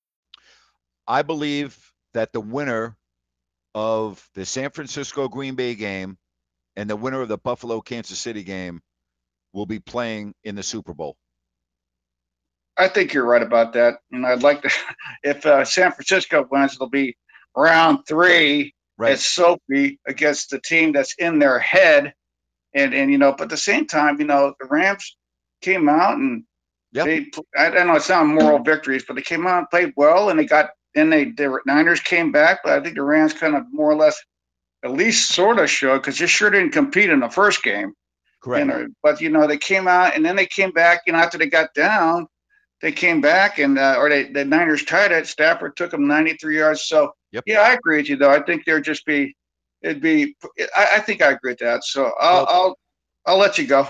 I 1.11 1.23
believe 1.23 1.77
that 2.13 2.31
the 2.31 2.39
winner 2.39 2.95
of 3.75 4.25
the 4.33 4.45
San 4.45 4.69
Francisco 4.69 5.27
Green 5.27 5.55
Bay 5.55 5.75
game 5.75 6.17
and 6.77 6.89
the 6.89 6.95
winner 6.95 7.19
of 7.19 7.27
the 7.27 7.37
Buffalo 7.37 7.81
Kansas 7.81 8.17
City 8.17 8.43
game 8.43 8.81
will 9.51 9.65
be 9.65 9.79
playing 9.79 10.33
in 10.45 10.55
the 10.55 10.63
Super 10.63 10.93
Bowl. 10.93 11.17
I 12.77 12.87
think 12.87 13.13
you're 13.13 13.25
right 13.25 13.41
about 13.41 13.73
that. 13.73 13.95
And 14.13 14.25
I'd 14.25 14.41
like 14.41 14.61
to, 14.61 14.71
if 15.23 15.45
uh, 15.45 15.65
San 15.65 15.91
Francisco 15.91 16.47
wins, 16.49 16.75
it'll 16.75 16.89
be 16.89 17.17
round 17.57 18.07
three 18.07 18.73
Right. 18.97 19.13
at 19.13 19.19
SoFi 19.19 19.99
against 20.07 20.51
the 20.51 20.61
team 20.61 20.93
that's 20.93 21.15
in 21.17 21.39
their 21.39 21.59
head. 21.59 22.13
And, 22.73 22.93
and, 22.93 23.11
you 23.11 23.17
know, 23.17 23.33
but 23.33 23.45
at 23.45 23.49
the 23.49 23.57
same 23.57 23.85
time, 23.85 24.17
you 24.21 24.25
know, 24.27 24.53
the 24.61 24.67
Rams 24.67 25.17
came 25.61 25.89
out 25.89 26.17
and 26.17 26.45
Yep. 26.93 27.05
they, 27.05 27.25
I 27.57 27.69
don't 27.69 27.87
know, 27.87 27.95
it's 27.95 28.07
not 28.07 28.27
moral 28.27 28.59
victories, 28.59 29.03
but 29.05 29.15
they 29.17 29.21
came 29.23 29.45
out 29.45 29.57
and 29.57 29.69
played 29.69 29.93
well 29.97 30.29
and 30.29 30.39
they 30.39 30.45
got, 30.45 30.69
then 30.93 31.09
they, 31.09 31.25
the 31.25 31.59
Niners 31.65 31.99
came 32.01 32.31
back, 32.31 32.59
but 32.63 32.73
I 32.73 32.81
think 32.83 32.95
the 32.95 33.03
Rams 33.03 33.33
kind 33.33 33.55
of 33.55 33.63
more 33.71 33.89
or 33.91 33.95
less, 33.95 34.19
at 34.83 34.91
least 34.91 35.29
sort 35.29 35.59
of 35.59 35.69
showed 35.69 35.99
because 35.99 36.17
they 36.17 36.27
sure 36.27 36.49
didn't 36.49 36.71
compete 36.71 37.09
in 37.09 37.19
the 37.19 37.29
first 37.29 37.63
game. 37.63 37.93
Correct. 38.41 38.65
You 38.65 38.65
know, 38.73 38.87
but 39.03 39.21
you 39.21 39.29
know, 39.29 39.45
they 39.47 39.57
came 39.57 39.87
out 39.87 40.15
and 40.15 40.25
then 40.25 40.35
they 40.35 40.47
came 40.47 40.71
back, 40.71 41.01
you 41.05 41.13
know, 41.13 41.19
after 41.19 41.37
they 41.37 41.45
got 41.47 41.73
down, 41.75 42.27
they 42.81 42.91
came 42.91 43.21
back 43.21 43.59
and 43.59 43.77
uh, 43.77 43.95
or 43.99 44.09
they 44.09 44.23
the 44.23 44.43
Niners 44.43 44.83
tied 44.83 45.11
it. 45.11 45.27
Stafford 45.27 45.75
took 45.77 45.91
them 45.91 46.07
93 46.07 46.57
yards. 46.57 46.85
So 46.87 47.11
Yep. 47.31 47.43
yeah, 47.45 47.61
I 47.61 47.73
agree 47.73 47.97
with 47.97 48.09
you 48.09 48.17
though. 48.17 48.31
I 48.31 48.41
think 48.41 48.65
there'd 48.65 48.83
just 48.83 49.05
be 49.05 49.35
it'd 49.83 50.01
be 50.01 50.35
I, 50.75 50.87
I 50.95 50.99
think 50.99 51.21
I 51.21 51.31
agree 51.31 51.51
with 51.51 51.59
that. 51.59 51.83
So 51.83 52.11
I'll 52.19 52.33
Well- 52.37 52.47
I'll 52.49 52.77
I'll 53.27 53.37
let 53.37 53.59
you 53.59 53.67
go. 53.67 53.87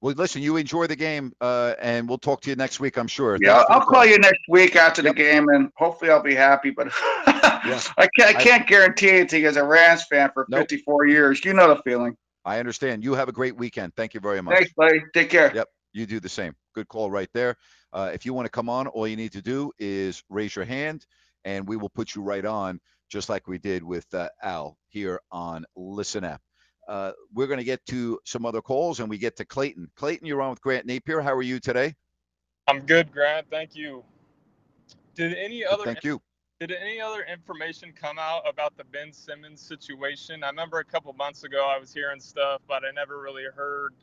Well, 0.00 0.14
listen, 0.14 0.42
you 0.42 0.56
enjoy 0.56 0.86
the 0.86 0.94
game, 0.96 1.32
uh, 1.40 1.74
and 1.80 2.08
we'll 2.08 2.18
talk 2.18 2.40
to 2.42 2.50
you 2.50 2.56
next 2.56 2.78
week, 2.78 2.96
I'm 2.96 3.08
sure. 3.08 3.36
Yeah, 3.40 3.64
I'll 3.68 3.80
call 3.80 4.06
you 4.06 4.18
next 4.18 4.42
week 4.48 4.76
after 4.76 5.02
the 5.02 5.12
game 5.12 5.48
and 5.48 5.70
hopefully 5.76 6.12
I'll 6.12 6.22
be 6.22 6.36
happy. 6.36 6.70
But 6.70 6.88
I 6.92 8.08
can't 8.16 8.36
I 8.36 8.38
I- 8.38 8.42
can't 8.42 8.66
guarantee 8.68 9.10
anything 9.10 9.44
as 9.44 9.56
a 9.56 9.64
Rams 9.64 10.04
fan 10.04 10.30
for 10.32 10.46
Nope. 10.48 10.60
54 10.60 11.06
years. 11.06 11.44
You 11.44 11.52
know 11.52 11.68
the 11.74 11.82
feeling. 11.82 12.16
I 12.44 12.60
understand. 12.60 13.02
You 13.02 13.14
have 13.14 13.28
a 13.28 13.32
great 13.32 13.56
weekend. 13.56 13.92
Thank 13.96 14.14
you 14.14 14.20
very 14.20 14.40
much. 14.40 14.54
Thanks, 14.54 14.72
buddy. 14.76 15.02
Take 15.12 15.30
care. 15.30 15.52
Yep, 15.54 15.66
you 15.92 16.06
do 16.06 16.20
the 16.20 16.28
same. 16.28 16.54
Good 16.74 16.88
call 16.88 17.10
right 17.10 17.28
there. 17.34 17.56
Uh, 17.92 18.10
if 18.14 18.24
you 18.24 18.32
want 18.32 18.46
to 18.46 18.50
come 18.50 18.68
on, 18.68 18.86
all 18.86 19.06
you 19.08 19.16
need 19.16 19.32
to 19.32 19.42
do 19.42 19.72
is 19.78 20.22
raise 20.30 20.54
your 20.54 20.64
hand, 20.64 21.06
and 21.44 21.66
we 21.66 21.76
will 21.76 21.90
put 21.90 22.14
you 22.14 22.22
right 22.22 22.44
on, 22.44 22.80
just 23.10 23.28
like 23.28 23.48
we 23.48 23.58
did 23.58 23.82
with 23.82 24.06
uh, 24.14 24.28
Al 24.42 24.78
here 24.88 25.20
on 25.32 25.64
Listen 25.74 26.22
App. 26.24 26.40
Uh, 26.88 27.12
we're 27.34 27.46
going 27.46 27.58
to 27.58 27.64
get 27.64 27.84
to 27.86 28.18
some 28.24 28.46
other 28.46 28.62
calls, 28.62 29.00
and 29.00 29.10
we 29.10 29.18
get 29.18 29.36
to 29.36 29.44
Clayton. 29.44 29.90
Clayton, 29.94 30.26
you're 30.26 30.40
on 30.40 30.50
with 30.50 30.62
Grant 30.62 30.86
Napear. 30.86 31.22
How 31.22 31.34
are 31.34 31.42
you 31.42 31.60
today? 31.60 31.94
I'm 32.66 32.80
good, 32.80 33.12
Grant. 33.12 33.46
Thank 33.50 33.76
you. 33.76 34.02
Did 35.14 35.34
any 35.34 35.64
other 35.64 35.84
Thank 35.84 36.04
you. 36.04 36.20
did 36.60 36.72
any 36.72 37.00
other 37.00 37.24
information 37.30 37.92
come 37.92 38.18
out 38.18 38.42
about 38.48 38.76
the 38.76 38.84
Ben 38.84 39.12
Simmons 39.12 39.60
situation? 39.60 40.42
I 40.42 40.48
remember 40.48 40.78
a 40.78 40.84
couple 40.84 41.12
months 41.12 41.44
ago 41.44 41.66
I 41.68 41.78
was 41.78 41.92
hearing 41.92 42.20
stuff, 42.20 42.62
but 42.66 42.84
I 42.84 42.90
never 42.94 43.20
really 43.20 43.44
heard. 43.54 43.94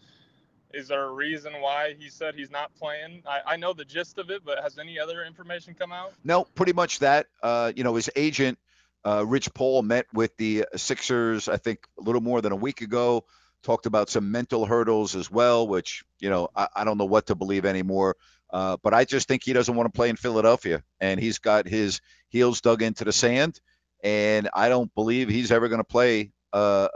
Is 0.74 0.90
there 0.90 1.06
a 1.06 1.12
reason 1.12 1.54
why 1.62 1.96
he 1.98 2.10
said 2.10 2.36
he's 2.36 2.52
not 2.52 2.76
playing? 2.76 3.24
I, 3.26 3.54
I 3.54 3.56
know 3.56 3.72
the 3.72 3.86
gist 3.86 4.18
of 4.18 4.30
it, 4.30 4.44
but 4.44 4.62
has 4.62 4.78
any 4.78 5.00
other 5.00 5.24
information 5.24 5.74
come 5.74 5.92
out? 5.92 6.14
No, 6.24 6.44
pretty 6.44 6.74
much 6.74 7.00
that. 7.00 7.28
Uh, 7.42 7.72
you 7.76 7.84
know, 7.84 7.96
his 7.96 8.10
agent, 8.16 8.60
uh, 9.06 9.26
Rich 9.26 9.54
Paul, 9.54 9.84
met 9.84 10.08
with 10.14 10.36
the 10.38 10.66
Sixers, 10.76 11.48
I 11.48 11.58
think, 11.58 11.80
a 12.00 12.02
little 12.02 12.22
more 12.22 12.42
than 12.42 12.52
a 12.52 12.58
week 12.58 12.82
ago. 12.82 13.26
Talked 13.64 13.86
about 13.86 14.10
some 14.10 14.32
mental 14.32 14.66
hurdles 14.66 15.16
as 15.16 15.30
well, 15.32 15.68
which 15.68 16.04
you 16.20 16.30
know 16.30 16.50
I, 16.56 16.68
I 16.76 16.84
don't 16.84 16.98
know 16.98 17.06
what 17.06 17.28
to 17.28 17.36
believe 17.36 17.66
anymore. 17.66 18.16
Uh, 18.52 18.78
but 18.84 18.94
I 18.94 19.06
just 19.06 19.28
think 19.28 19.44
he 19.44 19.54
doesn't 19.54 19.76
want 19.76 19.92
to 19.92 19.96
play 19.96 20.10
in 20.10 20.16
Philadelphia, 20.16 20.84
and 21.00 21.20
he's 21.20 21.40
got 21.40 21.68
his 21.68 22.00
heels 22.30 22.62
dug 22.62 22.82
into 22.82 23.04
the 23.04 23.12
sand, 23.12 23.60
and 24.04 24.50
I 24.54 24.70
don't 24.70 24.94
believe 24.94 25.30
he's 25.30 25.52
ever 25.52 25.68
going 25.68 25.80
to 25.82 25.84
play 25.84 26.32
uh, 26.54 26.88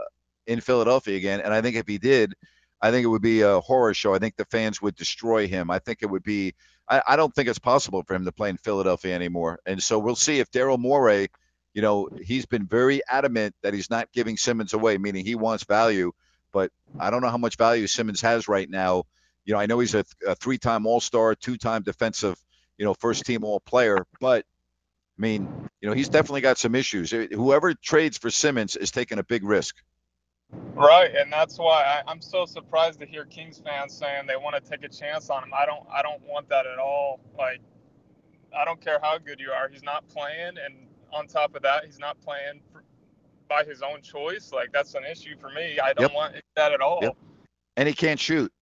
in 0.46 0.60
Philadelphia 0.60 1.16
again. 1.16 1.40
And 1.40 1.52
I 1.52 1.60
think 1.60 1.76
if 1.76 1.86
he 1.86 1.98
did, 1.98 2.34
I 2.80 2.90
think 2.90 3.04
it 3.04 3.08
would 3.08 3.22
be 3.22 3.42
a 3.42 3.60
horror 3.60 3.94
show. 3.94 4.14
I 4.14 4.18
think 4.18 4.36
the 4.36 4.46
fans 4.46 4.80
would 4.80 4.94
destroy 4.94 5.46
him. 5.46 5.70
I 5.70 5.78
think 5.78 5.98
it 6.02 6.06
would 6.06 6.22
be. 6.22 6.54
I, 6.88 7.02
I 7.08 7.16
don't 7.16 7.34
think 7.34 7.48
it's 7.48 7.58
possible 7.58 8.02
for 8.06 8.14
him 8.14 8.24
to 8.24 8.32
play 8.32 8.48
in 8.48 8.56
Philadelphia 8.56 9.14
anymore. 9.14 9.60
And 9.66 9.82
so 9.82 9.98
we'll 9.98 10.16
see 10.16 10.40
if 10.40 10.50
Daryl 10.50 10.78
Morey, 10.78 11.28
you 11.74 11.82
know, 11.82 12.08
he's 12.22 12.46
been 12.46 12.66
very 12.66 13.02
adamant 13.08 13.54
that 13.62 13.74
he's 13.74 13.90
not 13.90 14.10
giving 14.12 14.36
Simmons 14.36 14.72
away, 14.72 14.98
meaning 14.98 15.24
he 15.24 15.34
wants 15.34 15.64
value. 15.64 16.12
But 16.52 16.72
I 16.98 17.10
don't 17.10 17.22
know 17.22 17.28
how 17.28 17.38
much 17.38 17.56
value 17.56 17.86
Simmons 17.86 18.20
has 18.22 18.48
right 18.48 18.68
now. 18.68 19.04
You 19.44 19.54
know, 19.54 19.60
I 19.60 19.66
know 19.66 19.78
he's 19.78 19.94
a, 19.94 20.04
a 20.26 20.34
three-time 20.34 20.86
All-Star, 20.86 21.34
two-time 21.34 21.82
defensive, 21.82 22.36
you 22.76 22.84
know, 22.84 22.94
first-team 22.94 23.44
All-Player, 23.44 24.06
but 24.20 24.44
I 25.18 25.20
mean, 25.20 25.68
you 25.80 25.88
know, 25.88 25.94
he's 25.94 26.08
definitely 26.08 26.40
got 26.40 26.56
some 26.56 26.74
issues. 26.74 27.10
Whoever 27.10 27.74
trades 27.74 28.16
for 28.18 28.30
Simmons 28.30 28.76
is 28.76 28.90
taking 28.90 29.18
a 29.18 29.22
big 29.22 29.44
risk. 29.44 29.76
Right, 30.52 31.14
and 31.14 31.32
that's 31.32 31.58
why 31.58 31.82
I, 31.82 32.10
I'm 32.10 32.20
so 32.20 32.46
surprised 32.46 33.00
to 33.00 33.06
hear 33.06 33.24
Kings 33.24 33.62
fans 33.64 33.96
saying 33.96 34.26
they 34.26 34.36
want 34.36 34.62
to 34.62 34.70
take 34.70 34.82
a 34.82 34.88
chance 34.88 35.30
on 35.30 35.44
him. 35.44 35.52
I 35.54 35.66
don't, 35.66 35.86
I 35.92 36.02
don't 36.02 36.22
want 36.22 36.48
that 36.48 36.66
at 36.66 36.78
all. 36.78 37.20
Like, 37.38 37.60
I 38.56 38.64
don't 38.64 38.80
care 38.80 38.98
how 39.02 39.18
good 39.18 39.40
you 39.40 39.50
are, 39.50 39.68
he's 39.68 39.82
not 39.82 40.08
playing, 40.08 40.54
and 40.64 40.86
on 41.12 41.26
top 41.26 41.54
of 41.54 41.62
that, 41.62 41.84
he's 41.84 41.98
not 41.98 42.20
playing 42.20 42.60
for, 42.72 42.82
by 43.48 43.64
his 43.64 43.82
own 43.82 44.02
choice. 44.02 44.52
Like, 44.52 44.72
that's 44.72 44.94
an 44.94 45.04
issue 45.04 45.36
for 45.40 45.50
me. 45.50 45.78
I 45.78 45.92
don't 45.92 46.04
Yep. 46.04 46.14
want 46.14 46.34
that 46.56 46.72
at 46.72 46.80
all. 46.80 47.00
Yep. 47.02 47.16
And 47.76 47.88
he 47.88 47.94
can't 47.94 48.20
shoot. 48.20 48.52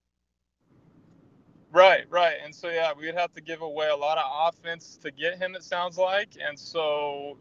Right, 1.70 2.06
right. 2.08 2.36
And 2.42 2.54
so 2.54 2.70
yeah, 2.70 2.92
we'd 2.98 3.14
have 3.14 3.32
to 3.34 3.42
give 3.42 3.60
away 3.60 3.88
a 3.88 3.96
lot 3.96 4.16
of 4.16 4.24
offense 4.48 4.98
to 5.02 5.10
get 5.10 5.38
him. 5.38 5.54
It 5.54 5.62
sounds 5.62 5.98
like, 5.98 6.30
and 6.40 6.58
so 6.58 7.36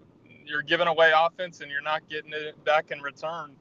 you're 0.46 0.62
giving 0.62 0.88
away 0.88 1.14
offense 1.16 1.62
and 1.62 1.72
you're 1.72 1.82
not 1.82 2.08
getting 2.10 2.34
it 2.34 2.62
back 2.66 2.92
in 2.92 3.02
return. 3.02 3.56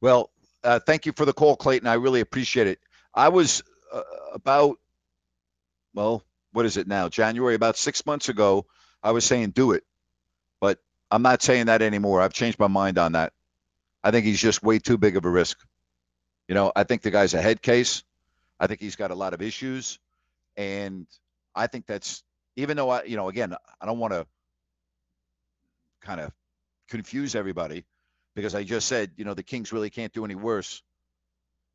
Well, 0.00 0.30
uh, 0.62 0.80
thank 0.80 1.06
you 1.06 1.12
for 1.12 1.24
the 1.24 1.32
call, 1.32 1.56
Clayton. 1.56 1.88
I 1.88 1.94
really 1.94 2.20
appreciate 2.20 2.66
it. 2.66 2.78
I 3.14 3.30
was 3.30 3.62
uh, 3.92 4.02
about, 4.34 4.78
well, 5.94 6.22
what 6.52 6.66
is 6.66 6.76
it 6.76 6.86
now? 6.86 7.08
January, 7.08 7.54
about 7.54 7.78
six 7.78 8.04
months 8.04 8.28
ago, 8.28 8.66
I 9.04 9.12
was 9.12 9.24
saying 9.24 9.50
do 9.50 9.72
it. 9.72 9.84
But 10.60 10.78
I'm 11.10 11.22
not 11.22 11.42
saying 11.42 11.66
that 11.66 11.82
anymore. 11.82 12.20
I've 12.20 12.32
changed 12.32 12.58
my 12.58 12.66
mind 12.68 12.98
on 12.98 13.12
that. 13.12 13.32
I 14.02 14.10
think 14.10 14.26
he's 14.26 14.40
just 14.40 14.62
way 14.62 14.78
too 14.78 14.98
big 14.98 15.16
of 15.16 15.24
a 15.24 15.30
risk. 15.30 15.58
You 16.48 16.54
know, 16.54 16.72
I 16.74 16.84
think 16.84 17.02
the 17.02 17.10
guy's 17.10 17.34
a 17.34 17.40
head 17.42 17.62
case. 17.62 18.02
I 18.58 18.66
think 18.66 18.80
he's 18.80 18.96
got 18.96 19.10
a 19.10 19.14
lot 19.14 19.34
of 19.34 19.42
issues. 19.42 19.98
And 20.56 21.06
I 21.54 21.66
think 21.66 21.86
that's, 21.86 22.24
even 22.56 22.76
though 22.76 22.90
I, 22.90 23.04
you 23.04 23.16
know, 23.16 23.28
again, 23.28 23.54
I 23.80 23.86
don't 23.86 23.98
want 23.98 24.12
to 24.12 24.26
kind 26.00 26.20
of 26.20 26.32
confuse 26.88 27.34
everybody 27.34 27.84
because 28.34 28.54
I 28.54 28.64
just 28.64 28.88
said, 28.88 29.12
you 29.16 29.24
know, 29.24 29.34
the 29.34 29.42
Kings 29.42 29.72
really 29.72 29.90
can't 29.90 30.12
do 30.12 30.24
any 30.24 30.34
worse 30.34 30.82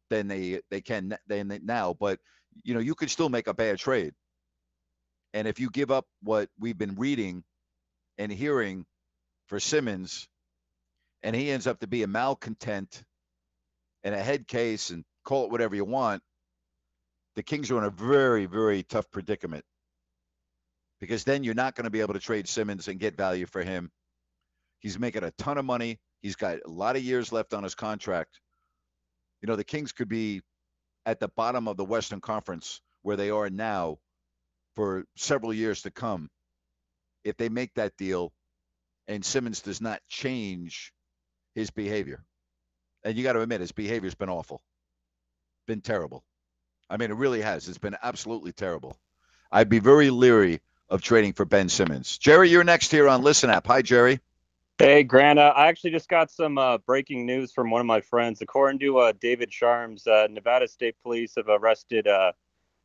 than 0.09 0.27
they 0.27 0.61
they 0.69 0.81
can 0.81 1.17
than 1.27 1.47
they 1.47 1.59
now. 1.59 1.95
But 1.99 2.19
you 2.63 2.73
know, 2.73 2.79
you 2.79 2.95
could 2.95 3.09
still 3.09 3.29
make 3.29 3.47
a 3.47 3.53
bad 3.53 3.77
trade, 3.77 4.13
and 5.33 5.47
if 5.47 5.59
you 5.59 5.69
give 5.69 5.91
up 5.91 6.05
what 6.21 6.49
we've 6.59 6.77
been 6.77 6.95
reading 6.95 7.43
and 8.17 8.31
hearing 8.31 8.85
for 9.47 9.59
Simmons, 9.59 10.27
and 11.23 11.35
he 11.35 11.51
ends 11.51 11.67
up 11.67 11.79
to 11.79 11.87
be 11.87 12.03
a 12.03 12.07
malcontent 12.07 13.03
and 14.03 14.15
a 14.15 14.23
head 14.23 14.47
case, 14.47 14.89
and 14.89 15.03
call 15.25 15.45
it 15.45 15.51
whatever 15.51 15.75
you 15.75 15.85
want, 15.85 16.21
the 17.35 17.43
Kings 17.43 17.69
are 17.71 17.77
in 17.77 17.83
a 17.83 17.89
very 17.89 18.45
very 18.45 18.83
tough 18.83 19.09
predicament 19.11 19.63
because 20.99 21.23
then 21.23 21.43
you're 21.43 21.53
not 21.53 21.75
going 21.75 21.85
to 21.85 21.89
be 21.89 22.01
able 22.01 22.13
to 22.13 22.19
trade 22.19 22.47
Simmons 22.47 22.87
and 22.87 22.99
get 22.99 23.17
value 23.17 23.45
for 23.45 23.63
him. 23.63 23.89
He's 24.79 24.99
making 24.99 25.23
a 25.23 25.31
ton 25.31 25.57
of 25.57 25.65
money. 25.65 25.99
He's 26.21 26.35
got 26.35 26.57
a 26.65 26.69
lot 26.69 26.95
of 26.95 27.03
years 27.03 27.31
left 27.31 27.53
on 27.53 27.63
his 27.63 27.75
contract. 27.75 28.39
You 29.41 29.47
know, 29.47 29.55
the 29.55 29.63
Kings 29.63 29.91
could 29.91 30.09
be 30.09 30.41
at 31.05 31.19
the 31.19 31.29
bottom 31.29 31.67
of 31.67 31.77
the 31.77 31.85
Western 31.85 32.19
Conference 32.19 32.81
where 33.03 33.15
they 33.15 33.29
are 33.29 33.49
now 33.49 33.97
for 34.79 35.03
several 35.17 35.53
years 35.53 35.81
to 35.81 35.91
come 35.91 36.29
if 37.25 37.35
they 37.35 37.49
make 37.49 37.73
that 37.73 37.97
deal 37.97 38.31
and 39.09 39.25
Simmons 39.25 39.59
does 39.59 39.81
not 39.81 39.99
change 40.07 40.93
his 41.53 41.69
behavior. 41.69 42.23
And 43.03 43.17
you 43.17 43.23
got 43.25 43.33
to 43.33 43.41
admit, 43.41 43.59
his 43.59 43.73
behavior's 43.73 44.15
been 44.15 44.29
awful, 44.29 44.61
been 45.67 45.81
terrible. 45.81 46.23
I 46.89 46.95
mean, 46.95 47.11
it 47.11 47.17
really 47.17 47.41
has. 47.41 47.67
It's 47.67 47.77
been 47.77 47.97
absolutely 48.01 48.53
terrible. 48.53 48.97
I'd 49.51 49.67
be 49.67 49.79
very 49.79 50.11
leery 50.11 50.61
of 50.87 51.01
trading 51.01 51.33
for 51.33 51.43
Ben 51.43 51.67
Simmons. 51.67 52.17
Jerry, 52.17 52.49
you're 52.49 52.63
next 52.63 52.89
here 52.89 53.09
on 53.09 53.21
Listen 53.21 53.49
App. 53.49 53.67
Hi, 53.67 53.81
Jerry. 53.81 54.21
Hey, 54.77 55.03
Grant. 55.03 55.39
Uh, 55.39 55.51
I 55.57 55.67
actually 55.67 55.91
just 55.91 56.07
got 56.07 56.31
some 56.31 56.57
uh, 56.57 56.77
breaking 56.77 57.25
news 57.25 57.51
from 57.51 57.69
one 57.69 57.81
of 57.81 57.85
my 57.85 57.99
friends. 57.99 58.41
According 58.41 58.79
to 58.79 58.99
uh, 58.99 59.13
David 59.19 59.51
Charns, 59.51 60.07
uh, 60.07 60.27
Nevada 60.31 60.69
State 60.69 60.95
Police 61.03 61.33
have 61.35 61.49
arrested 61.49 62.07
uh, 62.07 62.31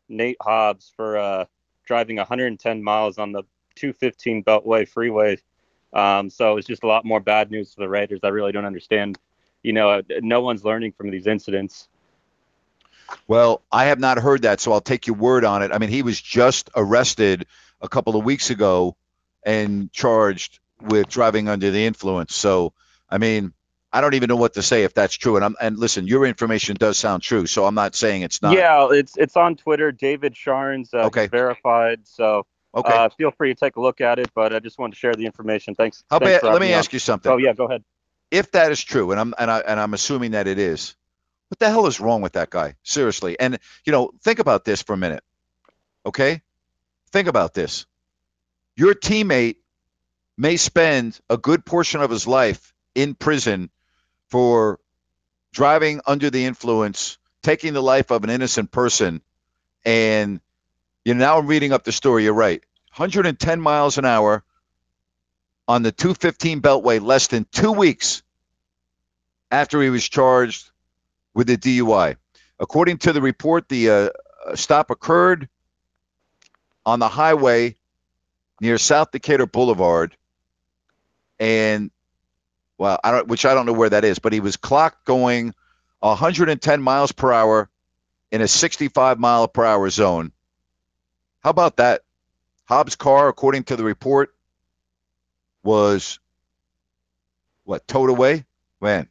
Nate 0.09 0.38
Hobbs 0.42 0.92
for 0.96 1.16
uh, 1.16 1.44
driving 1.85 2.16
110 2.16 2.83
miles 2.83 3.18
on 3.18 3.33
the 3.33 3.42
215 3.77 4.44
Beltway 4.44 4.88
freeway. 4.88 5.38
Um, 5.92 6.29
so 6.31 6.57
it's 6.57 6.66
just 6.66 6.83
a 6.83 6.87
lot 6.87 7.05
more 7.05 7.20
bad 7.20 7.51
news 7.51 7.75
for 7.75 7.81
the 7.81 7.88
Raiders. 7.88 8.20
I 8.23 8.29
really 8.29 8.53
don't 8.53 8.64
understand. 8.64 9.18
You 9.62 9.73
know, 9.73 10.03
no 10.20 10.40
one's 10.40 10.64
learning 10.64 10.92
from 10.92 11.11
these 11.11 11.27
incidents. 11.27 11.88
Well, 13.29 13.62
I 13.70 13.87
have 13.87 13.99
not 13.99 14.18
heard 14.18 14.42
that, 14.42 14.61
so 14.61 14.73
I'll 14.73 14.81
take 14.81 15.07
your 15.07 15.16
word 15.16 15.44
on 15.44 15.62
it. 15.62 15.73
I 15.73 15.79
mean, 15.79 15.90
he 15.90 16.03
was 16.03 16.20
just 16.20 16.70
arrested 16.75 17.47
a 17.81 17.88
couple 17.88 18.16
of 18.16 18.25
weeks 18.25 18.51
ago 18.51 18.97
and 19.44 19.92
charged 19.92 20.59
with 20.81 21.09
driving 21.09 21.49
under 21.49 21.70
the 21.70 21.87
influence. 21.87 22.35
So, 22.35 22.73
I 23.09 23.18
mean, 23.18 23.53
I 23.94 24.02
don't 24.02 24.14
even 24.14 24.28
know 24.28 24.37
what 24.37 24.54
to 24.54 24.62
say 24.62 24.85
if 24.85 24.94
that's 24.94 25.14
true. 25.16 25.37
And 25.37 25.44
I'm 25.44 25.57
and 25.61 25.78
listen, 25.78 26.09
your 26.09 26.26
information 26.26 26.76
does 26.76 26.98
sound 26.98 27.22
true, 27.22 27.46
so 27.46 27.64
I'm 27.64 27.76
not 27.76 27.94
saying 27.94 28.22
it's 28.22 28.42
not. 28.42 28.57
Yeah, 28.57 28.88
it's 28.90 29.16
it's 29.16 29.37
on 29.37 29.57
Twitter. 29.57 29.92
David 29.92 30.35
Charns, 30.35 30.92
uh, 30.92 31.04
Okay. 31.07 31.28
verified. 31.28 32.00
So 32.04 32.44
Okay. 32.74 32.92
uh, 32.92 33.09
feel 33.11 33.30
free 33.30 33.54
to 33.54 33.59
take 33.59 33.76
a 33.76 33.80
look 33.80 34.00
at 34.02 34.18
it. 34.18 34.30
But 34.35 34.52
I 34.52 34.59
just 34.59 34.78
wanted 34.80 34.94
to 34.94 34.98
share 34.98 35.14
the 35.14 35.26
information. 35.26 35.76
Thanks. 35.76 36.04
How 36.11 36.18
thanks 36.18 36.38
for 36.40 36.50
Let 36.50 36.61
me 36.61 36.68
on. 36.68 36.78
ask 36.80 36.92
you 36.92 36.98
something. 36.98 37.33
Oh 37.33 37.37
yeah, 37.38 37.54
go 37.54 37.66
ahead. 37.66 37.85
If 38.33 38.50
that 38.52 38.72
is 38.72 38.83
true, 38.83 39.12
and 39.12 39.20
I'm 39.20 39.35
and 39.38 39.50
I 39.50 39.61
and 39.61 39.78
I'm 39.78 39.94
assuming 39.94 40.33
that 40.33 40.48
it 40.48 40.59
is, 40.59 40.96
what 41.48 41.61
the 41.61 41.70
hell 41.70 41.87
is 41.87 42.00
wrong 42.00 42.20
with 42.20 42.33
that 42.33 42.50
guy? 42.50 42.74
Seriously. 42.83 43.38
And 43.38 43.59
you 43.87 43.92
know, 43.92 44.11
think 44.24 44.40
about 44.40 44.64
this 44.64 44.83
for 44.83 44.94
a 44.94 44.96
minute. 44.98 45.22
Okay? 46.04 46.42
Think 47.12 47.28
about 47.28 47.54
this. 47.54 47.87
Your 48.76 48.94
teammate 48.94 49.57
may 50.37 50.57
spend 50.57 51.18
a 51.30 51.37
good 51.37 51.64
portion 51.64 52.00
of 52.00 52.11
his 52.11 52.26
life 52.26 52.74
in 52.94 53.14
prison 53.14 53.70
for 54.35 54.81
driving 55.53 56.01
under 56.09 56.29
the 56.29 56.44
influence, 56.44 57.18
taking 57.44 57.73
the 57.73 57.81
life 57.81 58.11
of 58.11 58.25
an 58.25 58.31
innocent 58.31 58.73
person. 58.73 59.23
And 59.85 60.40
you 61.05 61.14
know, 61.14 61.20
now 61.20 61.38
reading 61.38 61.73
up 61.73 61.85
the 61.85 61.92
story. 61.92 62.25
You're 62.25 62.35
right. 62.35 62.61
110 62.97 63.61
miles 63.61 63.97
an 63.97 64.05
hour 64.05 64.42
on 65.68 65.85
the 65.85 65.92
215 65.92 66.62
Beltway 66.62 67.01
less 67.01 67.29
than 67.29 67.47
two 67.53 67.70
weeks 67.70 68.25
after 69.53 69.81
he 69.81 69.88
was 69.88 70.09
charged 70.09 70.68
with 71.33 71.49
a 71.49 71.57
DUI. 71.57 72.16
According 72.59 72.99
to 72.99 73.12
the 73.12 73.23
report, 73.23 73.68
the 73.68 73.88
uh, 73.88 74.57
stop 74.57 74.90
occurred 74.90 75.49
on 76.85 76.99
the 76.99 77.09
highway 77.09 77.77
near 78.61 78.79
South 78.79 79.12
Decatur 79.12 79.47
Boulevard, 79.47 80.16
and 81.38 81.92
well, 82.78 82.98
I 83.04 83.10
don't, 83.10 83.28
which 83.28 83.44
I 83.44 83.54
don't 83.54 83.66
know 83.66 83.72
where 83.72 83.90
that 83.90 84.04
is, 84.04 84.18
but 84.18 84.32
he 84.32 84.40
was 84.40 84.56
clocked 84.56 85.04
going 85.04 85.54
110 86.00 86.82
miles 86.82 87.12
per 87.12 87.32
hour 87.32 87.68
in 88.30 88.40
a 88.40 88.48
65 88.48 89.18
mile 89.18 89.46
per 89.48 89.64
hour 89.64 89.88
zone. 89.90 90.32
How 91.42 91.50
about 91.50 91.76
that? 91.76 92.02
Hobbs' 92.66 92.96
car, 92.96 93.28
according 93.28 93.64
to 93.64 93.76
the 93.76 93.84
report, 93.84 94.34
was 95.62 96.18
what 97.64 97.87
towed 97.87 98.10
away? 98.10 98.44
Man, 98.80 99.08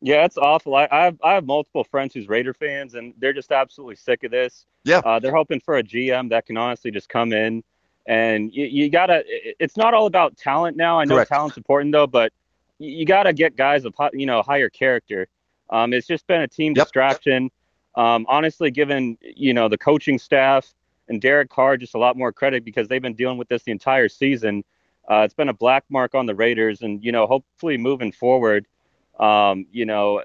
Yeah, 0.00 0.24
it's 0.24 0.38
awful. 0.38 0.74
I, 0.74 0.88
I 0.90 1.04
have 1.04 1.18
I 1.22 1.34
have 1.34 1.44
multiple 1.44 1.84
friends 1.84 2.14
who's 2.14 2.28
Raider 2.28 2.54
fans, 2.54 2.94
and 2.94 3.12
they're 3.18 3.32
just 3.34 3.52
absolutely 3.52 3.96
sick 3.96 4.22
of 4.24 4.30
this. 4.30 4.64
Yeah. 4.84 4.98
Uh, 5.04 5.18
they're 5.18 5.34
hoping 5.34 5.60
for 5.60 5.76
a 5.76 5.82
GM 5.82 6.30
that 6.30 6.46
can 6.46 6.56
honestly 6.56 6.90
just 6.90 7.08
come 7.10 7.32
in, 7.32 7.62
and 8.06 8.52
you, 8.54 8.64
you 8.66 8.88
gotta. 8.90 9.22
it- 9.26 9.56
It's 9.58 9.76
not 9.76 9.92
all 9.94 10.06
about 10.06 10.36
talent 10.38 10.76
now. 10.76 10.98
I 11.00 11.04
know 11.04 11.16
Correct. 11.16 11.28
talent's 11.30 11.56
important 11.58 11.92
though, 11.92 12.06
but 12.06 12.32
you 12.80 12.90
you 12.90 13.06
gotta 13.06 13.32
get 13.32 13.56
guys 13.56 13.84
of 13.86 13.94
you 14.14 14.26
know 14.26 14.42
higher 14.42 14.70
character. 14.70 15.28
Um, 15.70 15.92
it's 15.94 16.08
just 16.08 16.26
been 16.26 16.42
a 16.42 16.48
team 16.48 16.74
Yep. 16.74 16.86
distraction. 16.86 17.50
Um, 17.96 18.26
honestly, 18.28 18.70
given 18.72 19.18
you 19.22 19.54
know 19.54 19.68
the 19.68 19.78
coaching 19.78 20.18
staff 20.18 20.74
and 21.08 21.20
Derek 21.20 21.50
Carr 21.50 21.76
just 21.76 21.94
a 21.94 21.98
lot 21.98 22.16
more 22.16 22.32
credit 22.32 22.64
because 22.64 22.88
they've 22.88 23.02
been 23.02 23.14
dealing 23.14 23.38
with 23.38 23.48
this 23.48 23.64
the 23.64 23.72
entire 23.72 24.08
season. 24.08 24.64
Uh, 25.10 25.22
it's 25.24 25.34
been 25.34 25.48
a 25.48 25.54
black 25.54 25.84
mark 25.90 26.14
on 26.14 26.26
the 26.26 26.34
Raiders, 26.34 26.82
and 26.82 27.04
you 27.04 27.12
know 27.12 27.26
hopefully 27.26 27.78
moving 27.78 28.12
forward 28.12 28.66
um, 29.20 29.66
you 29.70 29.84
know, 29.84 30.22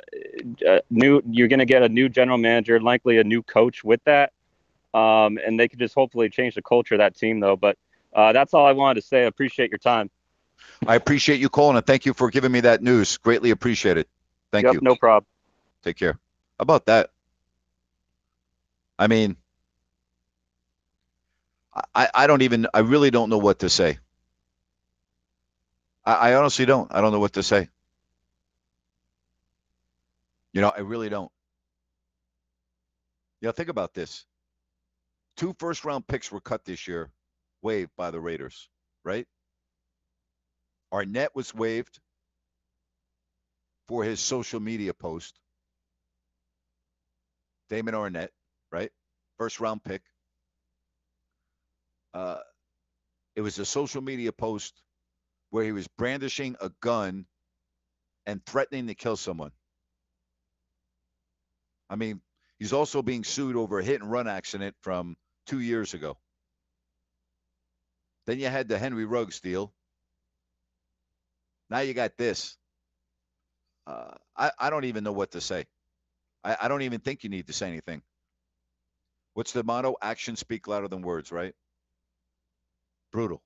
uh, 0.67 0.79
new 0.89 1.21
you're 1.29 1.49
going 1.49 1.59
to 1.59 1.65
get 1.65 1.83
a 1.83 1.89
new 1.89 2.07
general 2.09 2.37
manager, 2.37 2.79
likely 2.79 3.17
a 3.17 3.23
new 3.23 3.43
coach 3.43 3.83
with 3.83 4.01
that, 4.05 4.31
um, 4.93 5.37
and 5.45 5.59
they 5.59 5.67
could 5.67 5.79
just 5.79 5.93
hopefully 5.95 6.29
change 6.29 6.55
the 6.55 6.61
culture 6.61 6.95
of 6.95 6.99
that 6.99 7.15
team, 7.15 7.41
though. 7.41 7.57
But 7.57 7.77
uh, 8.13 8.31
that's 8.31 8.53
all 8.53 8.65
I 8.65 8.71
wanted 8.71 9.01
to 9.01 9.07
say. 9.07 9.23
I 9.23 9.25
appreciate 9.25 9.69
your 9.69 9.79
time. 9.79 10.09
I 10.87 10.95
appreciate 10.95 11.39
you 11.39 11.49
calling 11.49 11.77
and 11.77 11.85
thank 11.85 12.05
you 12.05 12.13
for 12.13 12.29
giving 12.29 12.51
me 12.51 12.61
that 12.61 12.81
news. 12.81 13.17
Greatly 13.17 13.51
appreciate 13.51 13.97
it. 13.97 14.07
Thank 14.51 14.65
Yep, 14.65 14.75
you. 14.75 14.79
No 14.81 14.95
problem. 14.95 15.25
Take 15.83 15.97
care. 15.97 16.13
How 16.13 16.63
about 16.63 16.85
that? 16.85 17.11
I 18.97 19.07
mean, 19.07 19.35
I, 21.93 22.09
I 22.13 22.27
don't 22.27 22.41
even, 22.41 22.67
I 22.73 22.79
really 22.79 23.11
don't 23.11 23.29
know 23.29 23.37
what 23.37 23.59
to 23.59 23.69
say. 23.69 23.99
I, 26.05 26.13
I 26.13 26.35
honestly 26.35 26.65
don't. 26.65 26.93
I 26.93 27.01
don't 27.01 27.11
know 27.11 27.19
what 27.19 27.33
to 27.33 27.43
say. 27.43 27.69
You 30.53 30.61
know, 30.61 30.71
I 30.75 30.81
really 30.81 31.09
don't. 31.09 31.31
You 33.41 33.47
know, 33.47 33.51
think 33.51 33.69
about 33.69 33.93
this. 33.93 34.25
Two 35.35 35.53
first 35.59 35.83
round 35.83 36.07
picks 36.07 36.31
were 36.31 36.39
cut 36.39 36.63
this 36.63 36.87
year, 36.87 37.11
waived 37.61 37.91
by 37.97 38.09
the 38.11 38.19
Raiders, 38.21 38.69
right? 39.03 39.27
Arnette 40.95 41.35
was 41.35 41.53
waived 41.53 41.99
for 43.89 44.05
his 44.05 44.21
social 44.21 44.61
media 44.61 44.93
post. 44.93 45.37
Damon 47.69 47.93
Arnette, 47.93 48.29
right? 48.71 48.91
First 49.37 49.59
round 49.59 49.83
pick. 49.83 50.01
Uh, 52.13 52.37
it 53.35 53.41
was 53.41 53.59
a 53.59 53.65
social 53.65 54.01
media 54.01 54.31
post 54.31 54.81
where 55.49 55.65
he 55.65 55.73
was 55.73 55.87
brandishing 55.97 56.55
a 56.61 56.71
gun 56.79 57.25
and 58.25 58.45
threatening 58.45 58.87
to 58.87 58.95
kill 58.95 59.17
someone. 59.17 59.51
I 61.89 61.97
mean, 61.97 62.21
he's 62.57 62.71
also 62.71 63.01
being 63.01 63.25
sued 63.25 63.57
over 63.57 63.79
a 63.79 63.83
hit 63.83 64.01
and 64.01 64.09
run 64.09 64.29
accident 64.29 64.75
from 64.79 65.17
two 65.45 65.59
years 65.59 65.93
ago. 65.93 66.17
Then 68.27 68.39
you 68.39 68.47
had 68.47 68.69
the 68.69 68.79
Henry 68.79 69.03
Ruggs 69.03 69.41
deal. 69.41 69.73
Now 71.75 71.81
you 71.81 71.93
got 71.93 72.15
this. 72.15 72.55
Uh, 73.85 74.13
I, 74.37 74.49
I 74.57 74.69
don't 74.69 74.85
even 74.85 75.03
know 75.03 75.11
what 75.11 75.31
to 75.31 75.41
say. 75.41 75.65
I, 76.41 76.55
I 76.61 76.67
don't 76.69 76.83
even 76.83 77.01
think 77.01 77.25
you 77.25 77.29
need 77.29 77.47
to 77.47 77.53
say 77.53 77.67
anything. 77.67 78.01
What's 79.33 79.51
the 79.51 79.61
motto? 79.61 79.97
Actions 80.01 80.39
speak 80.39 80.69
louder 80.69 80.87
than 80.87 81.01
words, 81.01 81.33
right? 81.33 81.53
Brutal. 83.11 83.43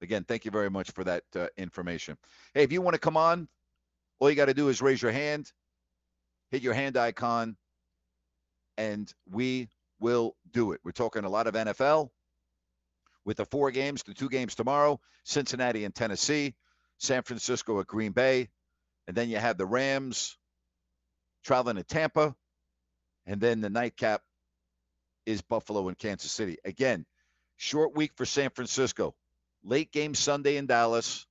Again, 0.00 0.24
thank 0.24 0.46
you 0.46 0.50
very 0.50 0.70
much 0.70 0.92
for 0.92 1.04
that 1.04 1.24
uh, 1.38 1.48
information. 1.58 2.16
Hey, 2.54 2.62
if 2.62 2.72
you 2.72 2.80
want 2.80 2.94
to 2.94 2.98
come 2.98 3.18
on, 3.18 3.48
all 4.18 4.30
you 4.30 4.36
got 4.36 4.46
to 4.46 4.54
do 4.54 4.70
is 4.70 4.80
raise 4.80 5.02
your 5.02 5.12
hand, 5.12 5.52
hit 6.50 6.62
your 6.62 6.72
hand 6.72 6.96
icon, 6.96 7.54
and 8.78 9.12
we 9.30 9.68
will 10.00 10.36
do 10.52 10.72
it. 10.72 10.80
We're 10.84 10.92
talking 10.92 11.24
a 11.24 11.28
lot 11.28 11.46
of 11.46 11.52
NFL 11.52 12.08
with 13.26 13.36
the 13.36 13.44
four 13.44 13.70
games, 13.72 14.02
the 14.04 14.14
two 14.14 14.30
games 14.30 14.54
tomorrow, 14.54 14.98
Cincinnati 15.24 15.84
and 15.84 15.94
Tennessee, 15.94 16.54
San 16.98 17.22
Francisco 17.22 17.78
at 17.80 17.86
Green 17.86 18.12
Bay, 18.12 18.48
and 19.06 19.16
then 19.16 19.28
you 19.28 19.36
have 19.36 19.58
the 19.58 19.66
Rams 19.66 20.36
traveling 21.44 21.76
to 21.76 21.84
Tampa, 21.84 22.34
and 23.26 23.40
then 23.40 23.60
the 23.60 23.70
nightcap 23.70 24.22
is 25.26 25.42
Buffalo 25.42 25.88
and 25.88 25.98
Kansas 25.98 26.30
City. 26.30 26.56
Again, 26.64 27.04
short 27.56 27.94
week 27.94 28.12
for 28.16 28.24
San 28.24 28.50
Francisco. 28.50 29.14
Late 29.62 29.92
game 29.92 30.14
Sunday 30.14 30.56
in 30.56 30.66
Dallas. 30.66 31.26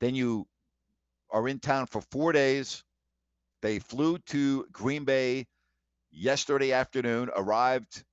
Then 0.00 0.14
you 0.14 0.46
are 1.30 1.46
in 1.48 1.58
town 1.58 1.86
for 1.86 2.00
four 2.10 2.32
days. 2.32 2.84
They 3.62 3.78
flew 3.78 4.18
to 4.18 4.66
Green 4.72 5.04
Bay 5.04 5.46
yesterday 6.10 6.72
afternoon, 6.72 7.30
arrived 7.34 8.04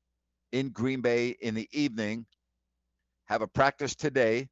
in 0.52 0.70
Green 0.70 1.02
Bay 1.02 1.30
in 1.30 1.56
the 1.56 1.68
evening, 1.72 2.26
have 3.26 3.42
a 3.42 3.48
practice 3.48 3.96
today. 3.96 4.48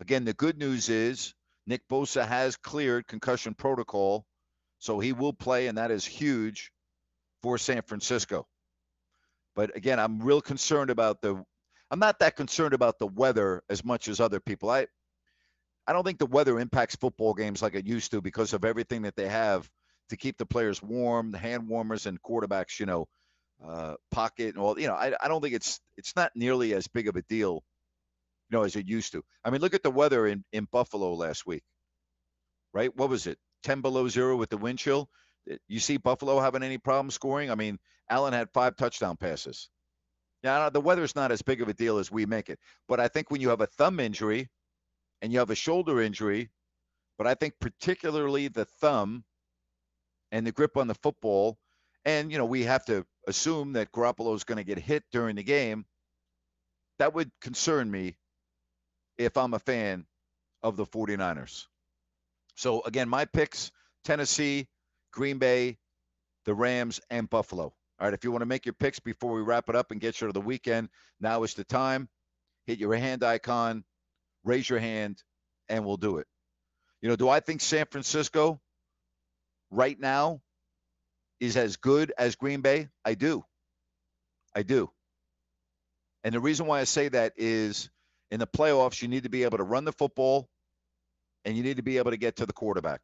Again, 0.00 0.24
the 0.24 0.32
good 0.32 0.58
news 0.58 0.88
is 0.88 1.34
Nick 1.66 1.82
Bosa 1.88 2.26
has 2.26 2.56
cleared 2.56 3.06
concussion 3.06 3.54
protocol, 3.54 4.24
so 4.78 5.00
he 5.00 5.12
will 5.12 5.32
play, 5.32 5.66
and 5.66 5.78
that 5.78 5.90
is 5.90 6.04
huge 6.04 6.72
for 7.42 7.58
San 7.58 7.82
Francisco. 7.82 8.46
But 9.56 9.76
again, 9.76 9.98
I'm 9.98 10.20
real 10.20 10.40
concerned 10.40 10.90
about 10.90 11.20
the. 11.20 11.42
I'm 11.90 11.98
not 11.98 12.20
that 12.20 12.36
concerned 12.36 12.74
about 12.74 12.98
the 12.98 13.06
weather 13.06 13.62
as 13.68 13.84
much 13.84 14.08
as 14.08 14.20
other 14.20 14.40
people. 14.40 14.70
I, 14.70 14.86
I 15.86 15.92
don't 15.92 16.04
think 16.04 16.18
the 16.18 16.26
weather 16.26 16.60
impacts 16.60 16.96
football 16.96 17.34
games 17.34 17.62
like 17.62 17.74
it 17.74 17.86
used 17.86 18.10
to 18.10 18.20
because 18.20 18.52
of 18.52 18.64
everything 18.64 19.02
that 19.02 19.16
they 19.16 19.26
have 19.28 19.68
to 20.10 20.16
keep 20.16 20.36
the 20.36 20.46
players 20.46 20.82
warm, 20.82 21.32
the 21.32 21.38
hand 21.38 21.68
warmers 21.68 22.06
and 22.06 22.22
quarterbacks, 22.22 22.78
you 22.78 22.86
know, 22.86 23.08
uh, 23.66 23.94
pocket 24.10 24.54
and 24.54 24.58
all. 24.58 24.78
You 24.78 24.86
know, 24.88 24.94
I, 24.94 25.14
I 25.20 25.28
don't 25.28 25.40
think 25.42 25.54
it's 25.54 25.80
it's 25.96 26.14
not 26.14 26.32
nearly 26.36 26.74
as 26.74 26.86
big 26.86 27.08
of 27.08 27.16
a 27.16 27.22
deal 27.22 27.64
you 28.48 28.58
know, 28.58 28.64
as 28.64 28.76
it 28.76 28.86
used 28.86 29.12
to. 29.12 29.22
I 29.44 29.50
mean, 29.50 29.60
look 29.60 29.74
at 29.74 29.82
the 29.82 29.90
weather 29.90 30.26
in, 30.26 30.44
in 30.52 30.66
Buffalo 30.70 31.14
last 31.14 31.46
week, 31.46 31.64
right? 32.72 32.94
What 32.96 33.10
was 33.10 33.26
it? 33.26 33.38
10 33.64 33.80
below 33.80 34.08
zero 34.08 34.36
with 34.36 34.50
the 34.50 34.56
wind 34.56 34.78
chill. 34.78 35.08
Eh, 35.50 35.56
you 35.68 35.80
see 35.80 35.96
Buffalo 35.96 36.40
having 36.40 36.62
any 36.62 36.78
problem 36.78 37.10
scoring? 37.10 37.50
I 37.50 37.54
mean, 37.54 37.78
Allen 38.10 38.32
had 38.32 38.50
five 38.52 38.76
touchdown 38.76 39.16
passes. 39.16 39.68
Now, 40.42 40.70
the 40.70 40.80
weather's 40.80 41.16
not 41.16 41.32
as 41.32 41.42
big 41.42 41.60
of 41.60 41.68
a 41.68 41.74
deal 41.74 41.98
as 41.98 42.10
we 42.10 42.24
make 42.24 42.48
it. 42.48 42.58
But 42.86 43.00
I 43.00 43.08
think 43.08 43.30
when 43.30 43.40
you 43.40 43.48
have 43.48 43.60
a 43.60 43.66
thumb 43.66 43.98
injury 43.98 44.48
and 45.20 45.32
you 45.32 45.40
have 45.40 45.50
a 45.50 45.56
shoulder 45.56 46.00
injury, 46.00 46.50
but 47.16 47.26
I 47.26 47.34
think 47.34 47.54
particularly 47.60 48.48
the 48.48 48.64
thumb 48.64 49.24
and 50.30 50.46
the 50.46 50.52
grip 50.52 50.76
on 50.76 50.86
the 50.86 50.94
football, 50.94 51.58
and, 52.04 52.30
you 52.30 52.38
know, 52.38 52.44
we 52.44 52.62
have 52.62 52.84
to 52.86 53.04
assume 53.26 53.72
that 53.72 53.90
Garoppolo 53.92 54.34
is 54.34 54.44
going 54.44 54.58
to 54.58 54.64
get 54.64 54.78
hit 54.78 55.02
during 55.10 55.36
the 55.36 55.42
game. 55.42 55.84
That 57.00 57.14
would 57.14 57.30
concern 57.40 57.90
me 57.90 58.16
if 59.18 59.36
I'm 59.36 59.54
a 59.54 59.58
fan 59.58 60.06
of 60.62 60.76
the 60.76 60.86
49ers. 60.86 61.66
So, 62.54 62.82
again, 62.82 63.08
my 63.08 63.24
picks 63.24 63.70
Tennessee, 64.04 64.68
Green 65.12 65.38
Bay, 65.38 65.78
the 66.44 66.54
Rams, 66.54 67.00
and 67.10 67.28
Buffalo. 67.28 67.74
All 68.00 68.06
right, 68.06 68.14
if 68.14 68.24
you 68.24 68.30
want 68.30 68.42
to 68.42 68.46
make 68.46 68.64
your 68.64 68.74
picks 68.74 69.00
before 69.00 69.32
we 69.32 69.42
wrap 69.42 69.68
it 69.68 69.74
up 69.74 69.90
and 69.90 70.00
get 70.00 70.20
you 70.20 70.28
to 70.28 70.32
the 70.32 70.40
weekend, 70.40 70.88
now 71.20 71.42
is 71.42 71.54
the 71.54 71.64
time. 71.64 72.08
Hit 72.66 72.78
your 72.78 72.94
hand 72.94 73.24
icon, 73.24 73.84
raise 74.44 74.68
your 74.68 74.78
hand, 74.78 75.22
and 75.68 75.84
we'll 75.84 75.96
do 75.96 76.18
it. 76.18 76.26
You 77.02 77.08
know, 77.08 77.16
do 77.16 77.28
I 77.28 77.40
think 77.40 77.60
San 77.60 77.86
Francisco 77.86 78.60
right 79.70 79.98
now 79.98 80.40
is 81.40 81.56
as 81.56 81.76
good 81.76 82.12
as 82.18 82.36
Green 82.36 82.60
Bay? 82.60 82.88
I 83.04 83.14
do. 83.14 83.44
I 84.54 84.62
do. 84.62 84.90
And 86.24 86.34
the 86.34 86.40
reason 86.40 86.66
why 86.66 86.80
I 86.80 86.84
say 86.84 87.08
that 87.08 87.34
is 87.36 87.90
in 88.30 88.40
the 88.40 88.46
playoffs, 88.46 89.00
you 89.02 89.08
need 89.08 89.22
to 89.22 89.28
be 89.28 89.44
able 89.44 89.58
to 89.58 89.64
run 89.64 89.84
the 89.84 89.92
football 89.92 90.48
and 91.44 91.56
you 91.56 91.62
need 91.62 91.76
to 91.76 91.82
be 91.82 91.98
able 91.98 92.10
to 92.10 92.16
get 92.16 92.36
to 92.36 92.46
the 92.46 92.52
quarterback. 92.52 93.00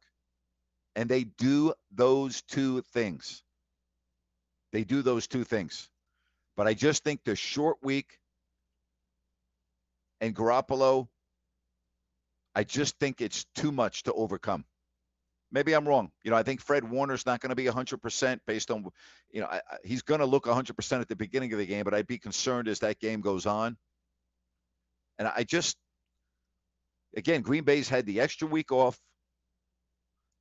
And 0.95 1.09
they 1.09 1.23
do 1.23 1.73
those 1.91 2.41
two 2.43 2.81
things. 2.93 3.43
They 4.71 4.83
do 4.83 5.01
those 5.01 5.27
two 5.27 5.43
things. 5.43 5.89
But 6.55 6.67
I 6.67 6.73
just 6.73 7.03
think 7.03 7.21
the 7.23 7.35
short 7.35 7.77
week 7.81 8.19
and 10.21 10.35
Garoppolo, 10.35 11.07
I 12.53 12.63
just 12.63 12.97
think 12.99 13.19
it's 13.19 13.45
too 13.55 13.71
much 13.71 14.03
to 14.03 14.13
overcome. 14.13 14.63
Maybe 15.51 15.73
I'm 15.73 15.87
wrong. 15.87 16.11
You 16.23 16.31
know, 16.31 16.37
I 16.37 16.43
think 16.43 16.61
Fred 16.61 16.89
Warner's 16.89 17.25
not 17.25 17.39
going 17.39 17.49
to 17.49 17.55
be 17.55 17.65
100% 17.65 18.39
based 18.47 18.71
on, 18.71 18.85
you 19.31 19.41
know, 19.41 19.47
I, 19.47 19.61
he's 19.83 20.01
going 20.01 20.19
to 20.19 20.25
look 20.25 20.45
100% 20.45 21.01
at 21.01 21.07
the 21.07 21.15
beginning 21.15 21.53
of 21.53 21.59
the 21.59 21.65
game, 21.65 21.83
but 21.83 21.93
I'd 21.93 22.07
be 22.07 22.17
concerned 22.17 22.67
as 22.67 22.79
that 22.79 22.99
game 22.99 23.21
goes 23.21 23.45
on. 23.45 23.77
And 25.17 25.27
I 25.27 25.43
just, 25.43 25.77
again, 27.15 27.41
Green 27.41 27.63
Bay's 27.63 27.89
had 27.89 28.05
the 28.05 28.21
extra 28.21 28.47
week 28.47 28.71
off. 28.71 28.99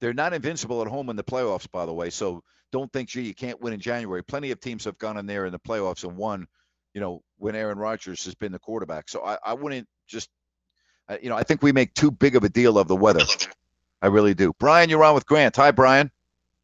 They're 0.00 0.12
not 0.12 0.32
invincible 0.32 0.82
at 0.82 0.88
home 0.88 1.08
in 1.08 1.16
the 1.16 1.24
playoffs, 1.24 1.70
by 1.70 1.86
the 1.86 1.92
way. 1.92 2.10
So 2.10 2.42
don't 2.72 2.92
think, 2.92 3.08
gee, 3.08 3.22
you 3.22 3.34
can't 3.34 3.60
win 3.60 3.72
in 3.72 3.80
January. 3.80 4.22
Plenty 4.22 4.50
of 4.50 4.60
teams 4.60 4.84
have 4.84 4.98
gone 4.98 5.16
in 5.16 5.26
there 5.26 5.46
in 5.46 5.52
the 5.52 5.58
playoffs 5.60 6.02
and 6.02 6.16
won, 6.16 6.46
you 6.92 7.00
know, 7.00 7.22
when 7.38 7.54
Aaron 7.54 7.78
Rodgers 7.78 8.24
has 8.24 8.34
been 8.34 8.52
the 8.52 8.58
quarterback. 8.58 9.08
So 9.08 9.24
I, 9.24 9.38
I 9.44 9.54
wouldn't 9.54 9.86
just, 10.08 10.28
you 11.22 11.28
know, 11.28 11.36
I 11.36 11.44
think 11.44 11.62
we 11.62 11.72
make 11.72 11.94
too 11.94 12.10
big 12.10 12.34
of 12.34 12.44
a 12.44 12.48
deal 12.48 12.78
of 12.78 12.88
the 12.88 12.96
weather. 12.96 13.24
I 14.02 14.08
really 14.08 14.34
do. 14.34 14.52
Brian, 14.58 14.90
you're 14.90 15.04
on 15.04 15.14
with 15.14 15.26
Grant. 15.26 15.56
Hi, 15.56 15.70
Brian. 15.70 16.10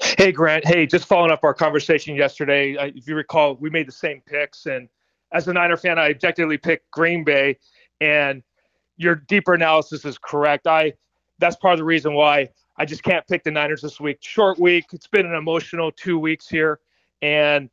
Hey, 0.03 0.33
Grant. 0.33 0.66
Hey, 0.66 0.87
just 0.87 1.07
following 1.07 1.31
up 1.31 1.44
our 1.44 1.55
conversation 1.55 2.16
yesterday. 2.16 2.77
If 2.94 3.07
you 3.07 3.14
recall, 3.14 3.55
we 3.55 3.70
made 3.70 3.87
the 3.87 3.92
same 3.92 4.23
picks. 4.27 4.66
And 4.66 4.88
as 5.33 5.46
a 5.46 5.53
Niner 5.53 5.77
fan, 5.77 5.99
I 5.99 6.11
objectively 6.11 6.59
picked 6.59 6.90
Green 6.90 7.23
Bay. 7.23 7.59
And 8.01 8.43
your 8.97 9.15
deeper 9.15 9.55
analysis 9.55 10.05
is 10.05 10.19
correct. 10.19 10.67
I 10.67 10.95
that's 11.39 11.57
part 11.57 11.73
of 11.73 11.79
the 11.79 11.85
reason 11.85 12.15
why 12.15 12.51
I 12.77 12.85
just 12.85 13.03
can't 13.03 13.27
pick 13.27 13.45
the 13.45 13.51
Niners 13.51 13.83
this 13.83 13.99
week. 13.99 14.19
Short 14.21 14.59
week. 14.59 14.87
It's 14.93 15.07
been 15.07 15.27
an 15.27 15.35
emotional 15.35 15.91
two 15.91 16.19
weeks 16.19 16.49
here, 16.49 16.81
and 17.23 17.71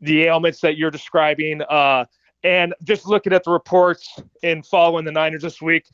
the 0.00 0.24
ailments 0.24 0.60
that 0.60 0.76
you're 0.76 0.90
describing. 0.90 1.62
Uh, 1.62 2.04
and 2.42 2.74
just 2.84 3.06
looking 3.06 3.32
at 3.32 3.42
the 3.44 3.50
reports 3.50 4.20
and 4.42 4.64
following 4.66 5.04
the 5.04 5.12
Niners 5.12 5.42
this 5.42 5.62
week, 5.62 5.86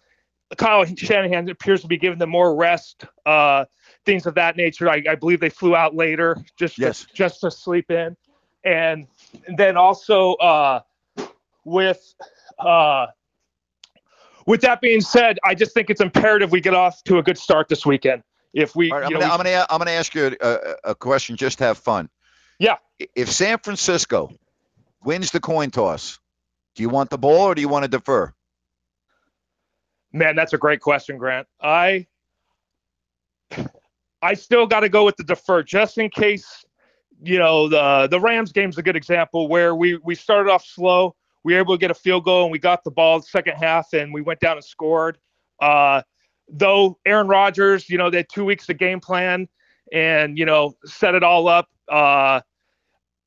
Kyle 0.56 0.84
Shanahan 0.84 1.48
appears 1.48 1.80
to 1.82 1.86
be 1.86 1.96
giving 1.96 2.18
them 2.18 2.30
more 2.30 2.56
rest, 2.56 3.04
uh, 3.24 3.64
things 4.04 4.26
of 4.26 4.34
that 4.34 4.56
nature. 4.56 4.88
I, 4.90 5.02
I, 5.08 5.14
believe 5.14 5.38
they 5.38 5.48
flew 5.48 5.76
out 5.76 5.94
later 5.94 6.36
just 6.58 6.76
yes. 6.76 7.04
to, 7.04 7.14
just 7.14 7.40
to 7.42 7.50
sleep 7.50 7.90
in, 7.90 8.16
and, 8.64 9.06
and 9.46 9.56
then 9.56 9.76
also 9.76 10.34
uh, 10.34 10.80
with 11.64 12.14
uh, 12.58 13.06
with 14.50 14.62
that 14.62 14.80
being 14.80 15.00
said, 15.00 15.38
I 15.44 15.54
just 15.54 15.72
think 15.74 15.90
it's 15.90 16.00
imperative 16.00 16.50
we 16.50 16.60
get 16.60 16.74
off 16.74 17.04
to 17.04 17.18
a 17.18 17.22
good 17.22 17.38
start 17.38 17.68
this 17.68 17.86
weekend. 17.86 18.24
If 18.52 18.74
we, 18.74 18.90
right, 18.90 19.04
I'm, 19.04 19.12
know, 19.12 19.20
gonna, 19.20 19.26
we... 19.26 19.32
I'm, 19.32 19.38
gonna, 19.38 19.66
I'm 19.70 19.78
gonna 19.78 19.90
ask 19.92 20.12
you 20.12 20.36
a, 20.40 20.58
a 20.82 20.94
question 20.96 21.36
just 21.36 21.58
to 21.58 21.64
have 21.64 21.78
fun. 21.78 22.10
Yeah. 22.58 22.78
If 23.14 23.30
San 23.30 23.58
Francisco 23.58 24.32
wins 25.04 25.30
the 25.30 25.38
coin 25.38 25.70
toss, 25.70 26.18
do 26.74 26.82
you 26.82 26.88
want 26.88 27.10
the 27.10 27.16
ball 27.16 27.42
or 27.42 27.54
do 27.54 27.60
you 27.60 27.68
want 27.68 27.84
to 27.84 27.88
defer? 27.88 28.34
Man, 30.12 30.34
that's 30.34 30.52
a 30.52 30.58
great 30.58 30.80
question, 30.80 31.16
Grant. 31.16 31.46
I 31.62 32.08
I 34.20 34.34
still 34.34 34.66
got 34.66 34.80
to 34.80 34.88
go 34.88 35.04
with 35.04 35.16
the 35.16 35.24
defer 35.24 35.62
just 35.62 35.96
in 35.96 36.10
case. 36.10 36.64
You 37.22 37.38
know, 37.38 37.68
the 37.68 38.08
the 38.10 38.18
Rams 38.18 38.50
game's 38.50 38.78
a 38.78 38.82
good 38.82 38.96
example 38.96 39.46
where 39.46 39.76
we 39.76 39.96
we 39.98 40.16
started 40.16 40.50
off 40.50 40.64
slow, 40.64 41.14
we 41.44 41.54
were 41.54 41.60
able 41.60 41.74
to 41.74 41.80
get 41.80 41.90
a 41.90 41.94
field 41.94 42.24
goal 42.24 42.44
and 42.44 42.52
we 42.52 42.58
got 42.58 42.84
the 42.84 42.90
ball 42.90 43.20
the 43.20 43.26
second 43.26 43.54
half 43.56 43.92
and 43.92 44.12
we 44.12 44.20
went 44.20 44.40
down 44.40 44.56
and 44.56 44.64
scored. 44.64 45.18
Uh, 45.60 46.02
though 46.48 46.98
Aaron 47.06 47.28
Rodgers, 47.28 47.88
you 47.88 47.98
know, 47.98 48.10
they 48.10 48.18
had 48.18 48.28
two 48.28 48.44
weeks 48.44 48.68
of 48.68 48.78
game 48.78 49.00
plan 49.00 49.48
and, 49.92 50.38
you 50.38 50.44
know, 50.44 50.74
set 50.84 51.14
it 51.14 51.22
all 51.22 51.48
up. 51.48 51.68
Uh, 51.88 52.40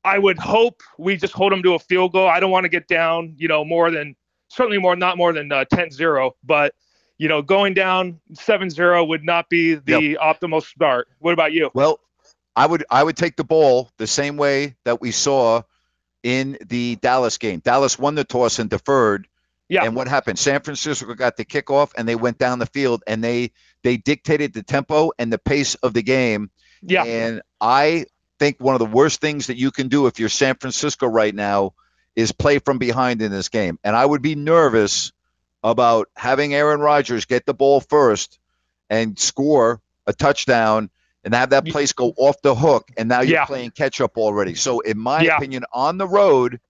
I 0.04 0.18
would 0.18 0.38
hope 0.38 0.82
we 0.98 1.16
just 1.16 1.32
hold 1.32 1.52
them 1.52 1.62
to 1.62 1.74
a 1.74 1.78
field 1.78 2.12
goal. 2.12 2.28
I 2.28 2.40
don't 2.40 2.50
want 2.50 2.64
to 2.64 2.68
get 2.68 2.86
down, 2.86 3.34
you 3.38 3.48
know, 3.48 3.64
more 3.64 3.90
than 3.90 4.14
certainly 4.48 4.78
more, 4.78 4.94
not 4.94 5.16
more 5.16 5.32
than 5.32 5.50
uh, 5.50 5.64
10 5.64 5.90
0, 5.90 6.36
but, 6.44 6.74
you 7.18 7.28
know, 7.28 7.42
going 7.42 7.74
down 7.74 8.20
7 8.34 8.70
0 8.70 9.04
would 9.04 9.24
not 9.24 9.48
be 9.48 9.74
the 9.74 10.02
yep. 10.02 10.20
optimal 10.20 10.62
start. 10.62 11.08
What 11.18 11.32
about 11.32 11.52
you? 11.52 11.70
Well, 11.74 12.00
I 12.56 12.66
would 12.66 12.84
I 12.90 13.02
would 13.02 13.16
take 13.16 13.36
the 13.36 13.44
ball 13.44 13.90
the 13.98 14.06
same 14.06 14.36
way 14.36 14.76
that 14.84 15.00
we 15.00 15.10
saw 15.10 15.62
in 16.24 16.56
the 16.66 16.96
Dallas 16.96 17.38
game. 17.38 17.60
Dallas 17.60 17.96
won 17.98 18.16
the 18.16 18.24
toss 18.24 18.58
and 18.58 18.68
deferred. 18.68 19.28
Yeah. 19.68 19.84
And 19.84 19.94
what 19.94 20.08
happened? 20.08 20.38
San 20.38 20.60
Francisco 20.60 21.14
got 21.14 21.36
the 21.36 21.44
kickoff 21.44 21.92
and 21.96 22.08
they 22.08 22.16
went 22.16 22.38
down 22.38 22.58
the 22.58 22.66
field 22.66 23.04
and 23.06 23.22
they 23.22 23.52
they 23.82 23.96
dictated 23.98 24.52
the 24.52 24.62
tempo 24.62 25.12
and 25.18 25.32
the 25.32 25.38
pace 25.38 25.74
of 25.76 25.94
the 25.94 26.02
game. 26.02 26.50
Yeah. 26.82 27.04
And 27.04 27.42
I 27.60 28.06
think 28.38 28.56
one 28.58 28.74
of 28.74 28.78
the 28.78 28.86
worst 28.86 29.20
things 29.20 29.46
that 29.46 29.56
you 29.56 29.70
can 29.70 29.88
do 29.88 30.06
if 30.06 30.18
you're 30.18 30.28
San 30.28 30.56
Francisco 30.56 31.06
right 31.06 31.34
now 31.34 31.74
is 32.16 32.32
play 32.32 32.58
from 32.58 32.78
behind 32.78 33.22
in 33.22 33.30
this 33.30 33.48
game. 33.48 33.78
And 33.84 33.94
I 33.94 34.04
would 34.04 34.22
be 34.22 34.34
nervous 34.34 35.12
about 35.62 36.08
having 36.16 36.54
Aaron 36.54 36.80
Rodgers 36.80 37.24
get 37.24 37.46
the 37.46 37.54
ball 37.54 37.80
first 37.80 38.38
and 38.90 39.18
score 39.18 39.80
a 40.06 40.12
touchdown 40.12 40.90
and 41.24 41.34
have 41.34 41.50
that 41.50 41.66
place 41.66 41.92
go 41.92 42.12
off 42.16 42.40
the 42.42 42.54
hook 42.54 42.90
and 42.96 43.08
now 43.08 43.20
you're 43.20 43.38
yeah. 43.38 43.46
playing 43.46 43.70
catch 43.70 44.00
up 44.00 44.16
already. 44.18 44.54
So 44.54 44.80
in 44.80 44.98
my 44.98 45.22
yeah. 45.22 45.36
opinion 45.36 45.64
on 45.72 45.98
the 45.98 46.06
road, 46.06 46.60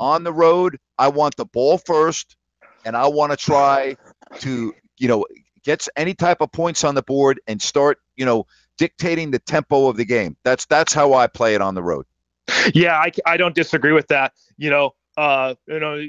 on 0.00 0.24
the 0.24 0.32
road, 0.32 0.78
I 0.98 1.08
want 1.08 1.36
the 1.36 1.44
ball 1.44 1.78
first 1.78 2.36
and 2.84 2.96
I 2.96 3.08
want 3.08 3.32
to 3.32 3.36
try 3.36 3.96
to, 4.40 4.74
you 4.96 5.08
know, 5.08 5.26
get 5.62 5.86
any 5.96 6.14
type 6.14 6.40
of 6.40 6.50
points 6.50 6.84
on 6.84 6.94
the 6.94 7.02
board 7.02 7.40
and 7.46 7.60
start, 7.60 7.98
you 8.16 8.24
know, 8.24 8.46
dictating 8.78 9.30
the 9.30 9.38
tempo 9.38 9.88
of 9.88 9.96
the 9.96 10.04
game. 10.04 10.36
That's 10.44 10.64
that's 10.66 10.94
how 10.94 11.14
I 11.14 11.26
play 11.26 11.54
it 11.54 11.60
on 11.60 11.74
the 11.74 11.82
road. 11.82 12.06
Yeah, 12.74 12.96
I, 12.96 13.12
I 13.26 13.36
don't 13.36 13.54
disagree 13.54 13.92
with 13.92 14.08
that. 14.08 14.32
You 14.56 14.70
know, 14.70 14.94
uh, 15.18 15.54
you 15.66 15.80
know, 15.80 16.02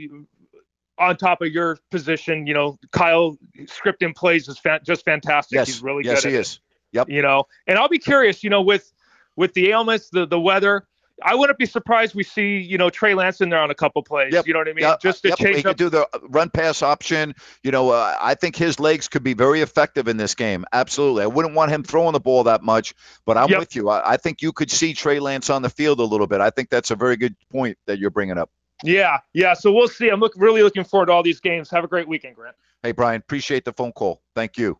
on 0.97 1.17
top 1.17 1.41
of 1.41 1.49
your 1.49 1.77
position, 1.91 2.47
you 2.47 2.53
know, 2.53 2.77
Kyle 2.91 3.37
scripting 3.63 4.15
plays 4.15 4.47
is 4.47 4.57
fa- 4.57 4.79
just 4.85 5.03
fantastic. 5.03 5.55
Yes. 5.55 5.67
He's 5.67 5.81
really 5.81 6.05
yes, 6.05 6.23
good. 6.23 6.29
he 6.29 6.35
at 6.35 6.41
is. 6.41 6.59
Yep. 6.93 7.09
You 7.09 7.21
know, 7.21 7.45
and 7.67 7.77
I'll 7.77 7.89
be 7.89 7.99
curious, 7.99 8.43
you 8.43 8.49
know, 8.49 8.61
with 8.61 8.91
with 9.35 9.53
the 9.53 9.69
ailments, 9.69 10.09
the 10.09 10.25
the 10.25 10.39
weather, 10.39 10.87
I 11.23 11.35
wouldn't 11.35 11.57
be 11.57 11.65
surprised 11.65 12.15
we 12.15 12.23
see, 12.23 12.57
you 12.57 12.77
know, 12.77 12.89
Trey 12.89 13.13
Lance 13.13 13.41
in 13.41 13.49
there 13.49 13.59
on 13.59 13.69
a 13.71 13.75
couple 13.75 14.01
plays. 14.03 14.33
Yep. 14.33 14.47
You 14.47 14.53
know 14.53 14.59
what 14.59 14.67
I 14.67 14.73
mean? 14.73 14.83
Yep. 14.83 15.01
Just 15.01 15.21
to 15.23 15.29
yep. 15.29 15.37
change 15.37 15.57
he 15.57 15.59
up. 15.61 15.65
could 15.65 15.77
do 15.77 15.89
the 15.89 16.07
run 16.29 16.49
pass 16.49 16.81
option. 16.81 17.35
You 17.63 17.71
know, 17.71 17.89
uh, 17.89 18.15
I 18.19 18.35
think 18.35 18.55
his 18.55 18.79
legs 18.79 19.07
could 19.07 19.23
be 19.23 19.33
very 19.33 19.61
effective 19.61 20.07
in 20.07 20.17
this 20.17 20.35
game. 20.35 20.65
Absolutely. 20.71 21.23
I 21.23 21.27
wouldn't 21.27 21.55
want 21.55 21.71
him 21.71 21.83
throwing 21.83 22.13
the 22.13 22.19
ball 22.19 22.43
that 22.45 22.63
much, 22.63 22.93
but 23.25 23.37
I'm 23.37 23.49
Yep. 23.49 23.59
with 23.59 23.75
you. 23.75 23.89
I, 23.89 24.13
I 24.13 24.17
think 24.17 24.41
you 24.41 24.51
could 24.51 24.71
see 24.71 24.93
Trey 24.93 25.19
Lance 25.19 25.49
on 25.49 25.61
the 25.61 25.69
field 25.69 25.99
a 25.99 26.03
little 26.03 26.27
bit. 26.27 26.41
I 26.41 26.49
think 26.49 26.69
that's 26.69 26.91
a 26.91 26.95
very 26.95 27.17
good 27.17 27.35
point 27.51 27.77
that 27.87 27.99
you're 27.99 28.11
bringing 28.11 28.37
up. 28.37 28.49
Yeah, 28.83 29.19
yeah. 29.33 29.53
So 29.53 29.71
we'll 29.73 29.89
see. 29.89 30.09
I'm 30.09 30.19
look, 30.19 30.33
really 30.37 30.63
looking 30.63 30.85
forward 30.85 31.07
to 31.07 31.11
all 31.11 31.23
these 31.23 31.41
games. 31.41 31.69
Have 31.69 31.83
a 31.83 31.87
great 31.87 32.07
weekend, 32.07 32.35
Grant. 32.35 32.55
Hey, 32.81 32.93
Brian, 32.93 33.19
appreciate 33.19 33.65
the 33.65 33.73
phone 33.73 33.91
call. 33.91 34.21
Thank 34.35 34.57
you. 34.57 34.79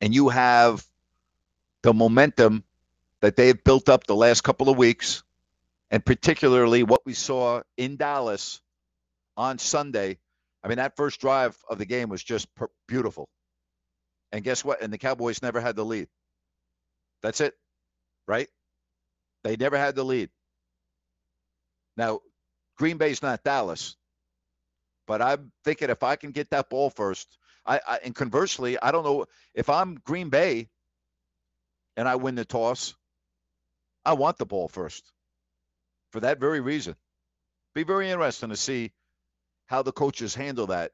and 0.00 0.14
you 0.14 0.28
have 0.28 0.86
the 1.82 1.94
momentum 1.94 2.64
that 3.20 3.36
they've 3.36 3.62
built 3.62 3.88
up 3.88 4.06
the 4.06 4.16
last 4.16 4.42
couple 4.42 4.68
of 4.68 4.76
weeks, 4.76 5.22
and 5.90 6.04
particularly 6.04 6.82
what 6.82 7.04
we 7.06 7.14
saw 7.14 7.62
in 7.76 7.96
Dallas 7.96 8.60
on 9.36 9.58
Sunday. 9.58 10.18
I 10.62 10.68
mean, 10.68 10.78
that 10.78 10.96
first 10.96 11.20
drive 11.20 11.56
of 11.68 11.78
the 11.78 11.86
game 11.86 12.08
was 12.08 12.22
just 12.22 12.52
per- 12.54 12.70
beautiful. 12.88 13.28
And 14.32 14.44
guess 14.44 14.64
what? 14.64 14.82
And 14.82 14.92
the 14.92 14.98
Cowboys 14.98 15.42
never 15.42 15.60
had 15.60 15.76
the 15.76 15.84
lead. 15.84 16.08
That's 17.22 17.40
it, 17.40 17.54
right? 18.26 18.48
They 19.44 19.56
never 19.56 19.78
had 19.78 19.94
the 19.94 20.04
lead. 20.04 20.30
Now, 21.96 22.20
Green 22.76 22.98
Bay's 22.98 23.22
not 23.22 23.44
Dallas, 23.44 23.96
but 25.06 25.22
I'm 25.22 25.52
thinking 25.64 25.88
if 25.90 26.02
I 26.02 26.16
can 26.16 26.32
get 26.32 26.50
that 26.50 26.68
ball 26.68 26.90
first, 26.90 27.38
I, 27.66 27.80
I 27.86 27.98
and 28.04 28.14
conversely, 28.14 28.78
I 28.80 28.92
don't 28.92 29.04
know 29.04 29.26
if 29.54 29.68
I'm 29.68 29.96
Green 29.96 30.28
Bay 30.30 30.68
and 31.96 32.08
I 32.08 32.16
win 32.16 32.34
the 32.34 32.44
toss, 32.44 32.94
I 34.04 34.14
want 34.14 34.38
the 34.38 34.46
ball 34.46 34.68
first 34.68 35.04
for 36.10 36.20
that 36.20 36.38
very 36.38 36.60
reason. 36.60 36.94
Be 37.74 37.82
very 37.82 38.10
interesting 38.10 38.50
to 38.50 38.56
see 38.56 38.92
how 39.66 39.82
the 39.82 39.92
coaches 39.92 40.34
handle 40.34 40.68
that 40.68 40.92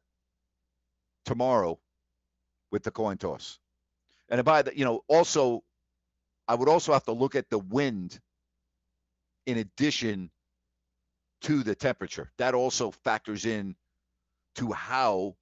tomorrow 1.25 1.79
with 2.71 2.83
the 2.83 2.91
coin 2.91 3.19
toss. 3.19 3.59
And 4.29 4.43
by 4.45 4.63
the, 4.63 4.77
you 4.77 4.85
know, 4.85 5.03
also, 5.09 5.63
I 6.49 6.55
would 6.55 6.69
also 6.69 6.93
have 6.93 7.05
to 7.05 7.13
look 7.13 7.35
at 7.35 7.51
the 7.51 7.59
wind 7.59 8.19
in 9.47 9.59
addition 9.59 10.31
to 11.43 11.63
the 11.63 11.75
temperature. 11.75 12.31
That 12.39 12.55
also 12.55 12.91
factors 12.91 13.45
in 13.45 13.77
to 14.57 14.73
how 14.73 15.37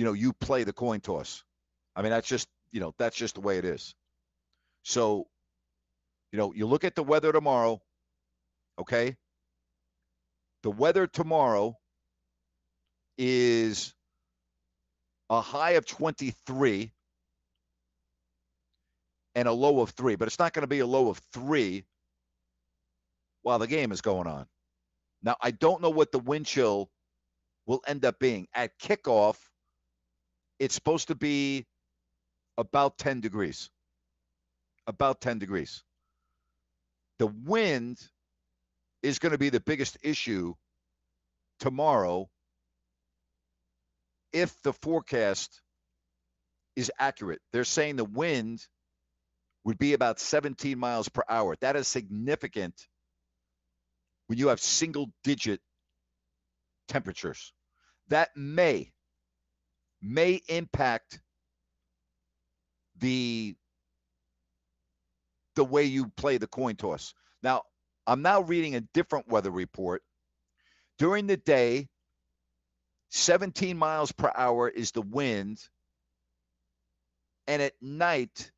you 0.00 0.06
know 0.06 0.14
you 0.14 0.32
play 0.32 0.64
the 0.64 0.72
coin 0.72 0.98
toss. 1.00 1.44
I 1.94 2.00
mean, 2.00 2.10
that's 2.10 2.26
just 2.26 2.48
you 2.72 2.80
know 2.80 2.94
that's 2.98 3.14
just 3.14 3.34
the 3.34 3.42
way 3.42 3.58
it 3.58 3.66
is. 3.66 3.94
So, 4.82 5.26
you 6.32 6.38
know, 6.38 6.54
you 6.54 6.66
look 6.66 6.84
at 6.84 6.94
the 6.94 7.02
weather 7.02 7.32
tomorrow. 7.32 7.82
Okay. 8.78 9.18
The 10.62 10.70
weather 10.70 11.06
tomorrow 11.06 11.76
is 13.18 13.92
a 15.28 15.42
high 15.42 15.72
of 15.72 15.84
23 15.84 16.90
and 19.34 19.48
a 19.48 19.52
low 19.52 19.80
of 19.80 19.90
three, 19.90 20.16
but 20.16 20.28
it's 20.28 20.38
not 20.38 20.54
going 20.54 20.62
to 20.62 20.66
be 20.66 20.78
a 20.78 20.86
low 20.86 21.10
of 21.10 21.20
three 21.34 21.84
while 23.42 23.58
the 23.58 23.66
game 23.66 23.92
is 23.92 24.00
going 24.00 24.26
on. 24.26 24.46
Now, 25.22 25.36
I 25.42 25.50
don't 25.50 25.82
know 25.82 25.90
what 25.90 26.10
the 26.10 26.18
wind 26.18 26.46
chill 26.46 26.90
will 27.66 27.82
end 27.86 28.06
up 28.06 28.18
being. 28.18 28.48
At 28.54 28.78
kickoff, 28.78 29.36
it's 30.60 30.74
supposed 30.74 31.08
to 31.08 31.14
be 31.14 31.66
about 32.58 32.98
10 32.98 33.20
degrees. 33.20 33.70
About 34.86 35.20
10 35.20 35.38
degrees. 35.38 35.82
The 37.18 37.26
wind 37.26 37.98
is 39.02 39.18
going 39.18 39.32
to 39.32 39.38
be 39.38 39.48
the 39.48 39.60
biggest 39.60 39.96
issue 40.02 40.54
tomorrow 41.58 42.28
if 44.32 44.54
the 44.62 44.74
forecast 44.74 45.62
is 46.76 46.92
accurate. 46.98 47.40
They're 47.52 47.64
saying 47.64 47.96
the 47.96 48.04
wind 48.04 48.66
would 49.64 49.78
be 49.78 49.94
about 49.94 50.20
17 50.20 50.78
miles 50.78 51.08
per 51.08 51.22
hour. 51.28 51.56
That 51.60 51.76
is 51.76 51.88
significant 51.88 52.74
when 54.26 54.38
you 54.38 54.48
have 54.48 54.60
single 54.60 55.10
digit 55.24 55.60
temperatures. 56.88 57.52
That 58.08 58.30
may 58.36 58.92
may 60.02 60.40
impact 60.48 61.20
the 62.98 63.54
the 65.56 65.64
way 65.64 65.84
you 65.84 66.08
play 66.16 66.38
the 66.38 66.46
coin 66.46 66.76
toss. 66.76 67.14
Now, 67.42 67.62
I'm 68.06 68.22
now 68.22 68.40
reading 68.42 68.76
a 68.76 68.80
different 68.80 69.28
weather 69.28 69.50
report. 69.50 70.02
During 70.98 71.26
the 71.26 71.36
day, 71.36 71.88
17 73.10 73.76
miles 73.76 74.12
per 74.12 74.30
hour 74.34 74.68
is 74.68 74.92
the 74.92 75.02
wind. 75.02 75.60
And 77.46 77.60
at 77.60 77.74
night, 77.80 78.52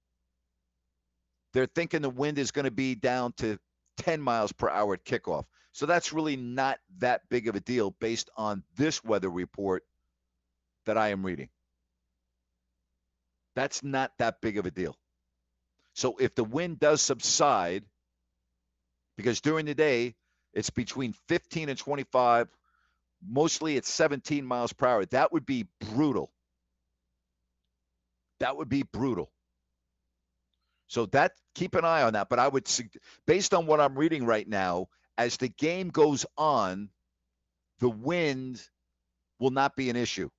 they're 1.53 1.67
thinking 1.67 2.03
the 2.03 2.11
wind 2.11 2.39
is 2.39 2.51
going 2.51 2.65
to 2.67 2.71
be 2.71 2.95
down 2.95 3.33
to 3.39 3.59
10 3.99 4.21
miles 4.21 4.53
per 4.53 4.69
hour 4.69 4.95
at 4.95 5.05
kickoff. 5.05 5.45
So 5.73 5.87
that's 5.87 6.13
really 6.13 6.37
not 6.37 6.79
that 6.99 7.23
big 7.31 7.49
of 7.49 7.57
a 7.57 7.61
deal 7.61 7.93
based 8.01 8.29
on 8.37 8.63
this 8.77 9.03
weather 9.03 9.31
report 9.31 9.85
that 10.87 10.99
I 10.99 11.09
am 11.09 11.25
reading. 11.25 11.49
That's 13.55 13.83
not 13.83 14.13
that 14.19 14.41
big 14.41 14.59
of 14.59 14.67
a 14.67 14.71
deal. 14.71 14.97
So 15.95 16.17
if 16.19 16.35
the 16.35 16.45
wind 16.45 16.81
does 16.81 17.03
subside, 17.03 17.85
because 19.17 19.41
during 19.41 19.67
the 19.67 19.75
day 19.75 20.15
it's 20.55 20.71
between 20.71 21.15
15 21.29 21.69
and 21.69 21.79
25, 21.79 22.49
mostly 23.27 23.77
it's 23.77 23.91
17 23.91 24.45
miles 24.45 24.73
per 24.73 24.87
hour, 24.87 25.05
that 25.07 25.33
would 25.33 25.47
be 25.47 25.67
brutal. 25.93 26.33
That 28.41 28.57
would 28.57 28.69
be 28.69 28.83
brutal. 28.83 29.31
So 30.89 31.07
that 31.07 31.33
keep 31.55 31.75
an 31.75 31.85
eye 31.85 32.03
on 32.03 32.15
that. 32.15 32.29
But 32.29 32.39
I 32.39 32.49
would, 32.49 32.69
based 33.27 33.55
on 33.55 33.67
what 33.67 33.81
I'm 33.81 33.99
reading 33.99 34.27
right 34.27 34.47
now, 34.47 34.89
as 35.17 35.37
the 35.37 35.49
game 35.49 35.89
goes 35.89 36.27
on, 36.37 36.91
the 37.81 37.89
wind 37.89 38.63
will 39.39 39.51
not 39.51 39.77
be 39.77 39.91
an 39.91 39.97
issue. 39.97 40.31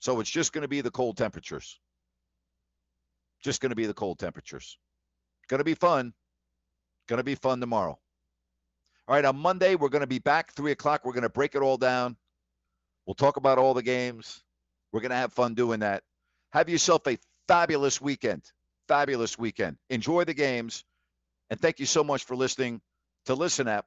So 0.00 0.20
it's 0.20 0.30
just 0.30 0.52
going 0.52 0.62
to 0.62 0.68
be 0.68 0.80
the 0.80 0.90
cold 0.90 1.16
temperatures. 1.16 1.78
Just 3.42 3.60
going 3.60 3.70
to 3.70 3.76
be 3.76 3.86
the 3.86 3.94
cold 3.94 4.18
temperatures. 4.18 4.78
Going 5.48 5.58
to 5.58 5.64
be 5.64 5.74
fun. 5.74 6.12
Going 7.08 7.18
to 7.18 7.24
be 7.24 7.34
fun 7.34 7.60
tomorrow. 7.60 7.98
All 9.06 9.14
right, 9.14 9.24
on 9.24 9.36
Monday, 9.36 9.74
we're 9.74 9.88
going 9.88 10.02
to 10.02 10.06
be 10.06 10.18
back 10.18 10.52
3 10.52 10.72
o'clock. 10.72 11.04
We're 11.04 11.12
going 11.12 11.22
to 11.22 11.30
break 11.30 11.54
it 11.54 11.62
all 11.62 11.78
down. 11.78 12.16
We'll 13.06 13.14
talk 13.14 13.38
about 13.38 13.58
all 13.58 13.72
the 13.72 13.82
games. 13.82 14.42
We're 14.92 15.00
going 15.00 15.10
to 15.10 15.16
have 15.16 15.32
fun 15.32 15.54
doing 15.54 15.80
that. 15.80 16.02
Have 16.52 16.68
yourself 16.68 17.06
a 17.06 17.18
fabulous 17.46 18.00
weekend. 18.00 18.42
Fabulous 18.86 19.38
weekend. 19.38 19.78
Enjoy 19.88 20.24
the 20.24 20.34
games. 20.34 20.84
And 21.48 21.58
thank 21.58 21.80
you 21.80 21.86
so 21.86 22.04
much 22.04 22.24
for 22.24 22.36
listening 22.36 22.82
to 23.24 23.34
Listen 23.34 23.68
App. 23.68 23.86